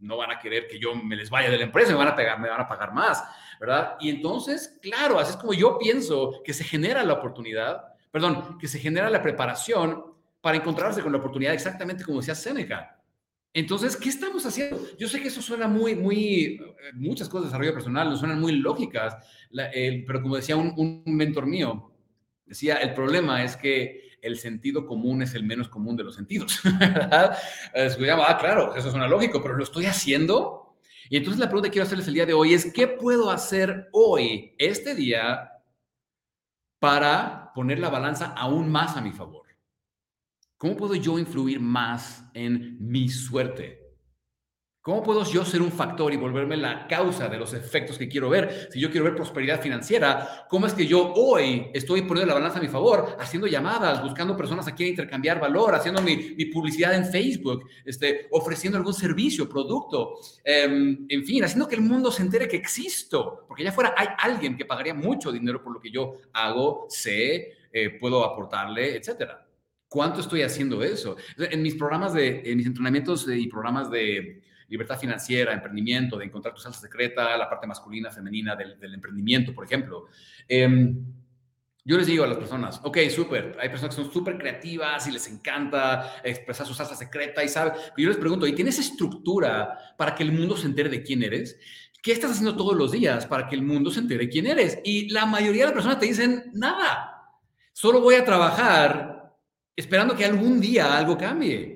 no 0.00 0.16
van 0.16 0.30
a 0.30 0.38
querer 0.38 0.66
que 0.66 0.78
yo 0.78 0.94
me 0.94 1.16
les 1.16 1.30
vaya 1.30 1.50
de 1.50 1.56
la 1.56 1.64
empresa, 1.64 1.92
me 1.92 1.98
van 1.98 2.08
a, 2.08 2.16
pegar, 2.16 2.38
me 2.38 2.48
van 2.48 2.60
a 2.60 2.68
pagar 2.68 2.92
más, 2.92 3.24
¿verdad? 3.58 3.96
Y 4.00 4.10
entonces, 4.10 4.78
claro, 4.82 5.18
así 5.18 5.30
es 5.30 5.36
como 5.36 5.54
yo 5.54 5.78
pienso 5.78 6.42
que 6.44 6.52
se 6.52 6.64
genera 6.64 7.02
la 7.04 7.14
oportunidad, 7.14 7.84
perdón, 8.10 8.58
que 8.58 8.68
se 8.68 8.78
genera 8.78 9.08
la 9.08 9.22
preparación 9.22 10.04
para 10.42 10.58
encontrarse 10.58 11.02
con 11.02 11.12
la 11.12 11.18
oportunidad 11.18 11.54
exactamente 11.54 12.04
como 12.04 12.18
decía 12.18 12.34
Seneca. 12.34 13.00
Entonces, 13.54 13.96
¿qué 13.96 14.08
estamos 14.08 14.44
haciendo? 14.44 14.78
Yo 14.98 15.08
sé 15.08 15.22
que 15.22 15.28
eso 15.28 15.40
suena 15.40 15.68
muy, 15.68 15.94
muy, 15.94 16.60
eh, 16.60 16.92
muchas 16.94 17.28
cosas 17.28 17.44
de 17.44 17.48
desarrollo 17.48 17.72
personal, 17.72 18.10
no 18.10 18.16
suenan 18.16 18.40
muy 18.40 18.52
lógicas, 18.52 19.16
pero 20.06 20.20
como 20.20 20.36
decía 20.36 20.56
un, 20.56 20.74
un 20.76 21.02
mentor 21.06 21.46
mío, 21.46 21.93
decía, 22.46 22.76
el 22.76 22.94
problema 22.94 23.44
es 23.44 23.56
que 23.56 24.12
el 24.20 24.38
sentido 24.38 24.86
común 24.86 25.22
es 25.22 25.34
el 25.34 25.44
menos 25.44 25.68
común 25.68 25.96
de 25.96 26.04
los 26.04 26.14
sentidos, 26.14 26.60
¿verdad? 26.80 27.36
ah, 27.74 28.38
claro, 28.38 28.74
eso 28.74 28.90
suena 28.90 29.06
lógico, 29.06 29.42
pero 29.42 29.54
lo 29.54 29.64
estoy 29.64 29.86
haciendo. 29.86 30.76
Y 31.10 31.18
entonces 31.18 31.38
la 31.38 31.46
pregunta 31.46 31.68
que 31.68 31.72
quiero 31.72 31.86
hacerles 31.86 32.08
el 32.08 32.14
día 32.14 32.26
de 32.26 32.32
hoy 32.32 32.54
es, 32.54 32.72
¿qué 32.72 32.88
puedo 32.88 33.30
hacer 33.30 33.88
hoy, 33.92 34.54
este 34.58 34.94
día, 34.94 35.50
para 36.78 37.52
poner 37.54 37.78
la 37.78 37.90
balanza 37.90 38.32
aún 38.36 38.70
más 38.70 38.96
a 38.96 39.02
mi 39.02 39.12
favor? 39.12 39.46
¿Cómo 40.56 40.76
puedo 40.76 40.94
yo 40.94 41.18
influir 41.18 41.60
más 41.60 42.24
en 42.32 42.78
mi 42.80 43.10
suerte? 43.10 43.83
¿Cómo 44.84 45.02
puedo 45.02 45.24
yo 45.24 45.46
ser 45.46 45.62
un 45.62 45.72
factor 45.72 46.12
y 46.12 46.18
volverme 46.18 46.58
la 46.58 46.86
causa 46.86 47.26
de 47.26 47.38
los 47.38 47.54
efectos 47.54 47.96
que 47.96 48.06
quiero 48.06 48.28
ver? 48.28 48.68
Si 48.70 48.78
yo 48.78 48.90
quiero 48.90 49.04
ver 49.04 49.14
prosperidad 49.14 49.62
financiera, 49.62 50.44
¿cómo 50.46 50.66
es 50.66 50.74
que 50.74 50.86
yo 50.86 51.10
hoy 51.14 51.70
estoy 51.72 52.02
poniendo 52.02 52.26
la 52.26 52.34
balanza 52.34 52.58
a 52.58 52.60
mi 52.60 52.68
favor, 52.68 53.16
haciendo 53.18 53.46
llamadas, 53.46 54.02
buscando 54.02 54.36
personas 54.36 54.68
a 54.68 54.74
quien 54.74 54.90
intercambiar 54.90 55.40
valor, 55.40 55.74
haciendo 55.74 56.02
mi, 56.02 56.34
publicidad 56.52 56.94
en 56.94 57.06
Facebook, 57.06 57.66
este, 57.82 58.28
ofreciendo 58.32 58.76
algún 58.76 58.92
servicio, 58.92 59.48
producto, 59.48 60.18
em, 60.44 61.06
en 61.08 61.24
fin, 61.24 61.42
haciendo 61.42 61.66
que 61.66 61.76
el 61.76 61.80
mundo 61.80 62.12
se 62.12 62.20
entere 62.20 62.46
que 62.46 62.58
existo? 62.58 63.46
Porque 63.48 63.62
allá 63.62 63.70
afuera 63.70 63.94
hay 63.96 64.08
alguien 64.18 64.54
que 64.54 64.66
pagaría 64.66 64.92
mucho 64.92 65.32
dinero 65.32 65.62
por 65.62 65.72
lo 65.72 65.80
que 65.80 65.90
yo 65.90 66.18
hago, 66.34 66.88
sé, 66.90 67.54
eh, 67.72 67.96
puedo 67.98 68.22
aportarle, 68.22 68.96
etcétera. 68.96 69.48
¿Cuánto 69.88 70.20
estoy 70.20 70.42
haciendo 70.42 70.82
eso? 70.82 71.16
En 71.38 71.62
mis 71.62 71.74
programas 71.74 72.12
de, 72.12 72.42
en 72.44 72.58
mis 72.58 72.66
entrenamientos 72.66 73.26
y 73.34 73.46
programas 73.46 73.90
de 73.90 74.42
libertad 74.68 74.98
financiera, 74.98 75.52
emprendimiento, 75.52 76.18
de 76.18 76.24
encontrar 76.24 76.54
tu 76.54 76.60
salsa 76.60 76.80
secreta, 76.80 77.36
la 77.36 77.48
parte 77.48 77.66
masculina, 77.66 78.10
femenina 78.10 78.56
del, 78.56 78.94
emprendimiento, 78.94 79.54
por 79.54 79.64
ejemplo. 79.64 80.06
Em, 80.48 81.04
yo 81.86 81.98
les 81.98 82.06
digo 82.06 82.24
a 82.24 82.26
las 82.26 82.38
personas, 82.38 82.80
ok, 82.82 82.96
súper, 83.10 83.58
hay 83.60 83.68
personas 83.68 83.94
que 83.94 84.02
son 84.02 84.10
súper 84.10 84.38
creativas 84.38 85.06
y 85.06 85.12
les 85.12 85.28
encanta 85.28 86.14
expresar 86.24 86.66
su 86.66 86.72
salsa 86.72 86.96
secreta 86.96 87.44
y 87.44 87.48
sabe, 87.48 87.72
pero 87.72 87.92
yo 88.04 88.08
les 88.08 88.16
pregunto, 88.16 88.46
¿y 88.46 88.54
tienes 88.54 88.78
estructura 88.78 89.78
para 89.98 90.14
que 90.14 90.22
el 90.22 90.32
mundo 90.32 90.56
se 90.56 90.66
entere 90.66 90.88
de 90.88 91.02
quién 91.02 91.22
eres? 91.22 91.58
¿Qué 92.02 92.12
estás 92.12 92.30
haciendo 92.30 92.56
todos 92.56 92.74
los 92.74 92.92
días 92.92 93.26
para 93.26 93.48
que 93.48 93.54
el 93.54 93.62
mundo 93.62 93.90
se 93.90 94.00
entere 94.00 94.24
de 94.24 94.30
quién 94.30 94.46
eres? 94.46 94.78
Y 94.82 95.10
la 95.10 95.26
mayoría 95.26 95.62
de 95.62 95.66
las 95.66 95.74
personas 95.74 95.98
te 95.98 96.06
dicen, 96.06 96.50
nada, 96.54 97.30
solo 97.72 98.00
voy 98.00 98.14
a 98.14 98.24
trabajar 98.24 99.34
esperando 99.76 100.16
que 100.16 100.24
algún 100.24 100.60
día 100.60 100.96
algo 100.96 101.18
cambie. 101.18 101.73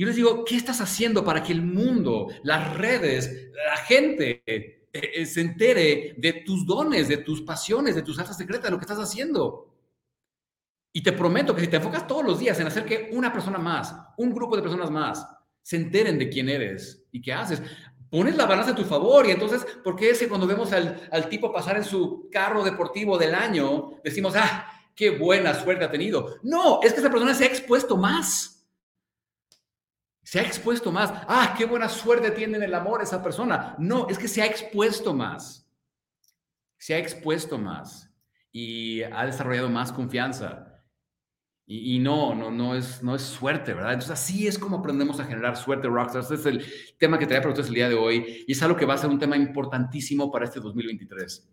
Yo 0.00 0.06
les 0.06 0.16
digo, 0.16 0.46
¿qué 0.46 0.56
estás 0.56 0.80
haciendo 0.80 1.22
para 1.22 1.42
que 1.42 1.52
el 1.52 1.60
mundo, 1.60 2.28
las 2.42 2.74
redes, 2.74 3.50
la 3.52 3.76
gente 3.76 4.42
eh, 4.46 4.88
eh, 4.94 5.26
se 5.26 5.42
entere 5.42 6.14
de 6.16 6.42
tus 6.42 6.64
dones, 6.64 7.06
de 7.06 7.18
tus 7.18 7.42
pasiones, 7.42 7.94
de 7.94 8.00
tus 8.00 8.18
altas 8.18 8.38
secretas, 8.38 8.64
de 8.64 8.70
lo 8.70 8.78
que 8.78 8.84
estás 8.84 8.98
haciendo? 8.98 9.76
Y 10.90 11.02
te 11.02 11.12
prometo 11.12 11.54
que 11.54 11.60
si 11.60 11.68
te 11.68 11.76
enfocas 11.76 12.06
todos 12.06 12.24
los 12.24 12.38
días 12.38 12.58
en 12.58 12.68
hacer 12.68 12.86
que 12.86 13.10
una 13.12 13.30
persona 13.30 13.58
más, 13.58 13.94
un 14.16 14.32
grupo 14.32 14.56
de 14.56 14.62
personas 14.62 14.90
más, 14.90 15.26
se 15.60 15.76
enteren 15.76 16.18
de 16.18 16.30
quién 16.30 16.48
eres 16.48 17.04
y 17.12 17.20
qué 17.20 17.34
haces, 17.34 17.60
pones 18.08 18.38
la 18.38 18.46
balanza 18.46 18.70
a 18.70 18.76
tu 18.76 18.84
favor. 18.84 19.26
Y 19.26 19.32
entonces, 19.32 19.66
¿por 19.84 19.96
qué 19.96 20.08
es 20.08 20.18
que 20.18 20.28
cuando 20.28 20.46
vemos 20.46 20.72
al, 20.72 21.10
al 21.12 21.28
tipo 21.28 21.52
pasar 21.52 21.76
en 21.76 21.84
su 21.84 22.30
carro 22.32 22.64
deportivo 22.64 23.18
del 23.18 23.34
año, 23.34 24.00
decimos, 24.02 24.32
ah, 24.34 24.66
qué 24.96 25.10
buena 25.10 25.52
suerte 25.52 25.84
ha 25.84 25.90
tenido? 25.90 26.38
No, 26.42 26.80
es 26.82 26.94
que 26.94 27.00
esa 27.00 27.10
persona 27.10 27.34
se 27.34 27.44
ha 27.44 27.48
expuesto 27.48 27.98
más 27.98 28.56
se 30.30 30.38
ha 30.38 30.42
expuesto 30.42 30.92
más. 30.92 31.12
Ah, 31.26 31.56
qué 31.58 31.64
buena 31.64 31.88
suerte 31.88 32.30
tiene 32.30 32.56
en 32.56 32.62
el 32.62 32.72
amor 32.72 33.02
esa 33.02 33.20
persona. 33.20 33.74
No, 33.80 34.06
es 34.08 34.16
que 34.16 34.28
se 34.28 34.40
ha 34.40 34.46
expuesto 34.46 35.12
más. 35.12 35.68
Se 36.78 36.94
ha 36.94 36.98
expuesto 36.98 37.58
más 37.58 38.08
y 38.52 39.02
ha 39.02 39.26
desarrollado 39.26 39.68
más 39.68 39.90
confianza. 39.90 40.84
Y, 41.66 41.98
no, 41.98 42.36
no, 42.36 42.52
no 42.52 42.76
es, 42.76 43.02
no 43.02 43.16
es 43.16 43.22
suerte, 43.22 43.74
¿verdad? 43.74 43.94
Entonces 43.94 44.12
así 44.12 44.46
es 44.46 44.56
como 44.56 44.76
aprendemos 44.76 45.18
a 45.18 45.24
generar 45.24 45.56
suerte, 45.56 45.88
Rockstars. 45.88 46.30
Este 46.30 46.34
es 46.36 46.46
el 46.46 46.64
tema 46.96 47.18
que 47.18 47.26
traía 47.26 47.40
para 47.40 47.50
ustedes 47.50 47.68
el 47.70 47.74
día 47.74 47.88
de 47.88 47.96
hoy 47.96 48.44
y 48.46 48.52
es 48.52 48.62
algo 48.62 48.76
que 48.76 48.86
va 48.86 48.94
a 48.94 48.98
ser 48.98 49.10
un 49.10 49.18
tema 49.18 49.36
importantísimo 49.36 50.30
para 50.30 50.44
este 50.44 50.60
2023. 50.60 51.50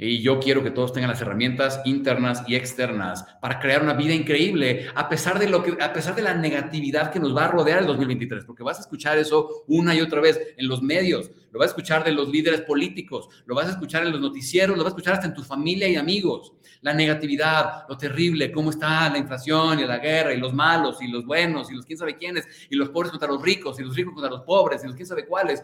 Y 0.00 0.20
yo 0.20 0.38
quiero 0.38 0.62
que 0.62 0.70
todos 0.70 0.92
tengan 0.92 1.10
las 1.10 1.20
herramientas 1.20 1.80
internas 1.84 2.44
y 2.46 2.54
externas 2.54 3.24
para 3.40 3.58
crear 3.58 3.82
una 3.82 3.94
vida 3.94 4.14
increíble, 4.14 4.86
a 4.94 5.08
pesar 5.08 5.40
de 5.40 5.48
lo 5.48 5.64
que, 5.64 5.76
a 5.82 5.92
pesar 5.92 6.14
de 6.14 6.22
la 6.22 6.34
negatividad 6.34 7.10
que 7.10 7.18
nos 7.18 7.36
va 7.36 7.46
a 7.46 7.48
rodear 7.48 7.80
el 7.80 7.86
2023, 7.86 8.44
porque 8.44 8.62
vas 8.62 8.78
a 8.78 8.82
escuchar 8.82 9.18
eso 9.18 9.64
una 9.66 9.96
y 9.96 10.00
otra 10.00 10.20
vez 10.20 10.40
en 10.56 10.68
los 10.68 10.82
medios, 10.82 11.32
lo 11.50 11.58
vas 11.58 11.66
a 11.66 11.70
escuchar 11.70 12.04
de 12.04 12.12
los 12.12 12.28
líderes 12.28 12.60
políticos, 12.60 13.28
lo 13.44 13.56
vas 13.56 13.66
a 13.66 13.70
escuchar 13.70 14.06
en 14.06 14.12
los 14.12 14.20
noticieros, 14.20 14.76
lo 14.76 14.84
vas 14.84 14.92
a 14.92 14.94
escuchar 14.94 15.14
hasta 15.14 15.26
en 15.26 15.34
tu 15.34 15.42
familia 15.42 15.88
y 15.88 15.96
amigos. 15.96 16.52
La 16.82 16.94
negatividad, 16.94 17.88
lo 17.88 17.96
terrible, 17.96 18.52
cómo 18.52 18.70
está 18.70 19.10
la 19.10 19.18
inflación 19.18 19.80
y 19.80 19.84
la 19.84 19.98
guerra 19.98 20.32
y 20.32 20.38
los 20.38 20.54
malos 20.54 21.02
y 21.02 21.08
los 21.08 21.26
buenos 21.26 21.72
y 21.72 21.74
los 21.74 21.84
quién 21.84 21.98
sabe 21.98 22.16
quiénes 22.16 22.46
y 22.70 22.76
los 22.76 22.90
pobres 22.90 23.10
contra 23.10 23.26
los 23.26 23.42
ricos 23.42 23.80
y 23.80 23.82
los 23.82 23.96
ricos 23.96 24.14
contra 24.14 24.30
los 24.30 24.42
pobres 24.42 24.84
y 24.84 24.86
los 24.86 24.94
quién 24.94 25.08
sabe 25.08 25.26
cuáles. 25.26 25.60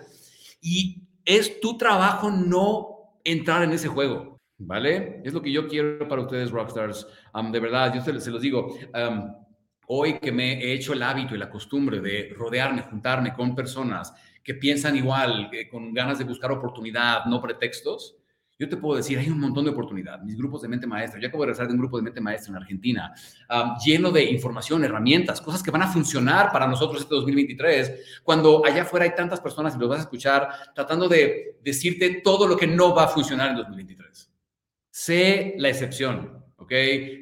Y 0.61 1.05
es 1.25 1.61
tu 1.61 1.79
trabajo 1.79 2.33
no 2.33 2.94
entrar 3.25 3.63
en 3.63 3.73
ese 3.73 3.89
juego, 3.89 4.41
¿vale? 4.59 5.21
Es 5.25 5.33
lo 5.33 5.43
que 5.43 5.51
yo 5.51 5.67
quiero 5.67 6.07
para 6.07 6.23
ustedes, 6.23 6.51
Rockstars. 6.51 7.07
de 7.51 7.61
verdad, 7.61 7.95
yo 7.95 8.01
se, 8.21 8.31
los 8.31 8.43
digo, 8.43 8.77
hoy 9.87 10.19
que 10.19 10.31
me 10.31 10.63
he 10.63 10.73
hecho 10.75 10.93
el 10.93 11.03
hábito 11.03 11.35
y 11.35 11.39
la 11.39 11.51
costumbre 11.51 12.01
de 12.01 12.33
rodearme, 12.37 12.83
juntarme 12.83 13.33
con 13.33 13.55
personas 13.55 14.15
que 14.43 14.55
piensan 14.55 14.97
igual, 14.97 15.51
con 15.71 15.93
ganas 15.95 16.19
de 16.19 16.25
buscar 16.25 16.53
oportunidad, 16.53 17.25
no 17.25 17.41
pretextos, 17.41 18.17
yo 18.65 18.71
te 18.71 18.77
puedo 18.77 18.97
decir, 18.97 19.19
hay 19.19 19.29
un 19.29 19.39
montón 19.39 19.65
de 19.65 19.71
oportunidad. 19.71 20.21
Mis 20.23 20.37
grupos 20.37 20.63
de 20.63 20.69
mente 20.69 20.87
maestra, 20.87 21.21
yo 21.21 21.29
acabo 21.29 21.43
de 21.43 21.49
regresar 21.49 21.67
de 21.69 21.75
un 21.75 21.79
grupo 21.79 21.97
de 21.99 22.03
mente 22.03 22.21
maestra 22.21 22.51
en 22.51 22.57
Argentina, 22.57 23.15
lleno 23.85 24.11
de 24.11 24.25
información, 24.25 24.85
herramientas, 24.85 25.41
cosas 25.41 25.63
que 25.63 25.71
van 25.71 25.83
a 25.83 25.89
funcionar 25.89 26.51
para 26.51 26.67
nosotros 26.67 27.03
este 27.03 27.15
2023, 27.15 28.23
cuando 28.23 28.65
allá 28.65 28.83
afuera 28.83 29.05
hay 29.05 29.15
tantas 29.15 29.41
personas 29.41 29.75
y 29.75 29.79
los 29.79 29.89
vas 29.89 29.99
a 29.99 30.03
escuchar 30.03 30.49
tratando 30.75 31.09
de 31.09 31.59
decirte 31.63 32.23
todo 32.23 32.47
lo 32.47 32.57
que 32.57 32.67
no 32.67 32.95
va 32.95 33.05
a 33.05 33.09
funcionar 33.09 33.51
en 33.51 33.57
2023. 33.57 34.31
Sé 34.91 35.55
la 35.59 35.69
excepción, 35.69 36.45
¿ok? 36.57 36.73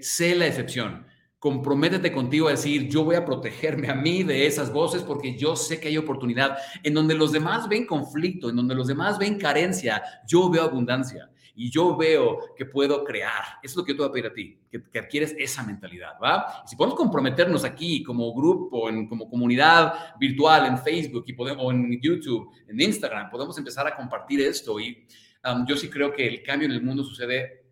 Sé 0.00 0.34
la 0.34 0.46
excepción 0.46 1.06
comprométete 1.42 2.12
contigo 2.12 2.46
a 2.46 2.52
decir, 2.52 2.88
yo 2.88 3.02
voy 3.02 3.16
a 3.16 3.24
protegerme 3.24 3.90
a 3.90 3.96
mí 3.96 4.22
de 4.22 4.46
esas 4.46 4.72
voces 4.72 5.02
porque 5.02 5.36
yo 5.36 5.56
sé 5.56 5.80
que 5.80 5.88
hay 5.88 5.98
oportunidad. 5.98 6.56
En 6.84 6.94
donde 6.94 7.16
los 7.16 7.32
demás 7.32 7.68
ven 7.68 7.84
conflicto, 7.84 8.48
en 8.48 8.54
donde 8.54 8.76
los 8.76 8.86
demás 8.86 9.18
ven 9.18 9.40
carencia, 9.40 10.00
yo 10.24 10.48
veo 10.48 10.62
abundancia 10.62 11.31
y 11.54 11.70
yo 11.70 11.96
veo 11.96 12.54
que 12.56 12.64
puedo 12.64 13.04
crear. 13.04 13.58
Eso 13.62 13.72
es 13.72 13.76
lo 13.76 13.84
que 13.84 13.92
yo 13.92 13.96
te 13.96 14.02
voy 14.02 14.08
a 14.08 14.12
pedir 14.12 14.26
a 14.26 14.34
ti, 14.34 14.58
que, 14.70 14.82
que 14.90 14.98
adquieres 14.98 15.34
esa 15.38 15.62
mentalidad, 15.62 16.14
¿va? 16.22 16.62
si 16.66 16.76
podemos 16.76 16.96
comprometernos 16.96 17.64
aquí 17.64 18.02
como 18.02 18.32
grupo, 18.34 18.88
en, 18.88 19.08
como 19.08 19.28
comunidad 19.28 20.16
virtual 20.18 20.66
en 20.66 20.78
Facebook 20.78 21.24
y 21.26 21.32
podemos, 21.34 21.64
o 21.64 21.70
en 21.70 22.00
YouTube, 22.00 22.50
en 22.68 22.80
Instagram, 22.80 23.30
podemos 23.30 23.56
empezar 23.58 23.86
a 23.86 23.94
compartir 23.94 24.40
esto 24.40 24.80
y 24.80 25.06
um, 25.44 25.66
yo 25.66 25.76
sí 25.76 25.88
creo 25.88 26.12
que 26.12 26.26
el 26.26 26.42
cambio 26.42 26.66
en 26.66 26.72
el 26.72 26.82
mundo 26.82 27.04
sucede, 27.04 27.66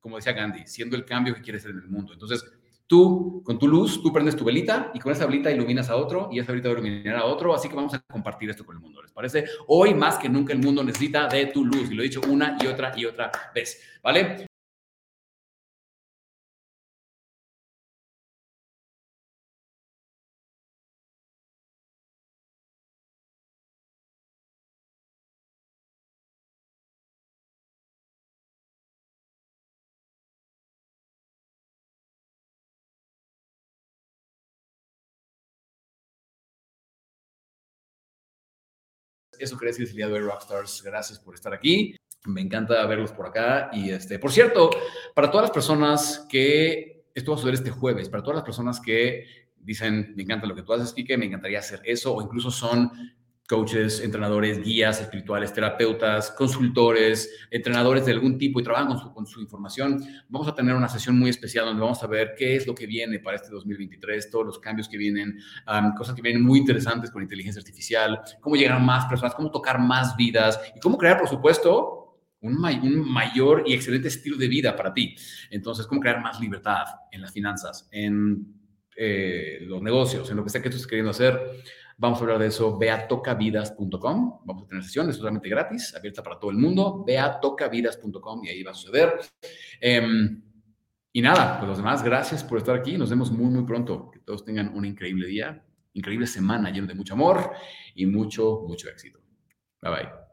como 0.00 0.16
decía 0.16 0.32
Gandhi, 0.32 0.66
siendo 0.66 0.96
el 0.96 1.04
cambio 1.04 1.34
que 1.34 1.42
quieres 1.42 1.62
ser 1.62 1.72
en 1.72 1.78
el 1.78 1.88
mundo. 1.88 2.12
Entonces, 2.12 2.44
Tú, 2.86 3.42
con 3.44 3.58
tu 3.58 3.66
luz, 3.66 4.00
tú 4.02 4.12
prendes 4.12 4.36
tu 4.36 4.44
velita 4.44 4.92
y 4.94 5.00
con 5.00 5.10
esa 5.10 5.26
velita 5.26 5.50
iluminas 5.50 5.90
a 5.90 5.96
otro 5.96 6.28
y 6.30 6.38
esa 6.38 6.52
velita 6.52 6.68
va 6.68 6.76
a 6.76 6.78
iluminar 6.78 7.16
a 7.16 7.24
otro. 7.24 7.54
Así 7.54 7.68
que 7.68 7.74
vamos 7.74 7.94
a 7.94 8.00
compartir 8.00 8.48
esto 8.50 8.64
con 8.64 8.76
el 8.76 8.82
mundo. 8.82 9.02
¿Les 9.02 9.12
parece? 9.12 9.44
Hoy 9.66 9.94
más 9.94 10.18
que 10.18 10.28
nunca 10.28 10.52
el 10.52 10.60
mundo 10.60 10.84
necesita 10.84 11.26
de 11.26 11.46
tu 11.46 11.64
luz. 11.64 11.90
Y 11.90 11.94
lo 11.94 12.02
he 12.02 12.06
dicho 12.06 12.20
una 12.28 12.56
y 12.60 12.66
otra 12.66 12.92
y 12.96 13.04
otra 13.04 13.30
vez. 13.54 13.80
¿Vale? 14.02 14.46
Eso 39.38 39.56
quería 39.56 39.74
decir 39.76 39.88
el 39.88 39.96
de 39.96 40.04
hoy, 40.04 40.20
Rockstars. 40.20 40.82
Gracias 40.82 41.18
por 41.18 41.34
estar 41.34 41.52
aquí. 41.52 41.96
Me 42.24 42.40
encanta 42.40 42.84
verlos 42.86 43.12
por 43.12 43.26
acá. 43.26 43.70
Y 43.72 43.90
este, 43.90 44.18
por 44.18 44.32
cierto, 44.32 44.70
para 45.14 45.30
todas 45.30 45.44
las 45.44 45.50
personas 45.50 46.26
que 46.28 47.04
esto 47.14 47.30
va 47.30 47.36
a 47.36 47.38
suceder 47.38 47.54
este 47.54 47.70
jueves, 47.70 48.08
para 48.08 48.22
todas 48.22 48.36
las 48.36 48.44
personas 48.44 48.80
que 48.80 49.24
dicen, 49.56 50.12
me 50.16 50.22
encanta 50.22 50.46
lo 50.46 50.54
que 50.54 50.62
tú 50.62 50.72
haces, 50.72 50.92
Kike, 50.92 51.16
me 51.16 51.26
encantaría 51.26 51.58
hacer 51.58 51.80
eso, 51.84 52.14
o 52.14 52.22
incluso 52.22 52.50
son 52.50 52.90
coaches, 53.46 54.00
entrenadores, 54.00 54.62
guías 54.62 55.00
espirituales, 55.00 55.52
terapeutas, 55.52 56.30
consultores, 56.32 57.46
entrenadores 57.50 58.04
de 58.04 58.12
algún 58.12 58.38
tipo 58.38 58.60
y 58.60 58.62
trabajan 58.62 58.98
con 59.12 59.26
su, 59.26 59.40
información, 59.40 60.02
vamos 60.28 60.48
a 60.48 60.54
tener 60.54 60.74
una 60.74 60.88
sesión 60.88 61.18
muy 61.18 61.30
especial 61.30 61.66
donde 61.66 61.82
vamos 61.82 62.02
a 62.02 62.06
ver 62.06 62.34
qué 62.36 62.56
es 62.56 62.66
lo 62.66 62.74
que 62.74 62.86
viene 62.86 63.20
para 63.20 63.36
este 63.36 63.50
2023, 63.50 64.30
todos 64.30 64.46
los 64.46 64.58
cambios 64.58 64.88
que 64.88 64.96
vienen, 64.96 65.38
cosas 65.96 66.14
que 66.14 66.22
vienen 66.22 66.42
muy 66.42 66.58
interesantes 66.58 67.10
con 67.10 67.22
inteligencia 67.22 67.60
artificial, 67.60 68.20
cómo 68.40 68.56
llegar 68.56 68.76
a 68.76 68.80
más 68.80 69.06
personas, 69.06 69.34
cómo 69.34 69.50
tocar 69.50 69.78
más 69.78 70.16
vidas 70.16 70.60
y 70.74 70.80
cómo 70.80 70.98
crear, 70.98 71.18
por 71.18 71.28
supuesto, 71.28 72.06
un, 72.40 72.60
mayor 72.60 73.64
y 73.66 73.74
excelente 73.74 74.08
estilo 74.08 74.36
de 74.36 74.48
vida 74.48 74.76
para 74.76 74.92
ti. 74.92 75.14
Entonces, 75.50 75.86
cómo 75.86 76.00
crear 76.00 76.20
más 76.20 76.40
libertad 76.40 76.84
en 77.10 77.22
las 77.22 77.32
finanzas, 77.32 77.88
en 77.92 78.46
eh, 78.96 79.58
los 79.62 79.82
negocios, 79.82 80.30
en 80.30 80.36
lo 80.36 80.44
que 80.44 80.50
sea 80.50 80.62
que 80.62 80.70
tú 80.70 80.76
estés 80.76 80.88
queriendo 80.88 81.10
hacer. 81.10 81.38
Vamos 81.98 82.18
a 82.18 82.22
hablar 82.22 82.38
de 82.38 82.48
eso. 82.48 82.76
Ve 82.76 82.90
a 82.90 83.08
tocavidas.com. 83.08 84.40
Vamos 84.44 84.64
a 84.64 84.66
tener 84.66 84.84
sesiones 84.84 85.16
totalmente 85.16 85.48
gratis, 85.48 85.94
abierta 85.94 86.22
para 86.22 86.38
todo 86.38 86.50
el 86.50 86.58
mundo. 86.58 87.04
Ve 87.06 87.18
a 87.18 87.40
tocavidas.com 87.40 88.44
y 88.44 88.48
ahí 88.48 88.62
va 88.62 88.72
a 88.72 88.74
suceder. 88.74 89.14
Em, 89.80 90.42
y 91.12 91.22
nada, 91.22 91.58
pues 91.58 91.68
los 91.68 91.78
demás, 91.78 92.02
gracias 92.02 92.44
por 92.44 92.58
estar 92.58 92.76
aquí. 92.76 92.98
Nos 92.98 93.08
vemos 93.10 93.30
muy, 93.32 93.46
muy 93.46 93.64
pronto. 93.64 94.10
Que 94.10 94.18
todos 94.20 94.44
tengan 94.44 94.76
un 94.76 94.84
increíble 94.84 95.26
día, 95.26 95.64
increíble 95.94 96.26
semana 96.26 96.70
lleno 96.70 96.86
de 96.86 96.94
mucho 96.94 97.14
amor 97.14 97.52
y 97.94 98.04
mucho, 98.04 98.64
mucho 98.68 98.88
éxito. 98.90 99.20
Bye 99.80 99.90
bye. 99.90 100.25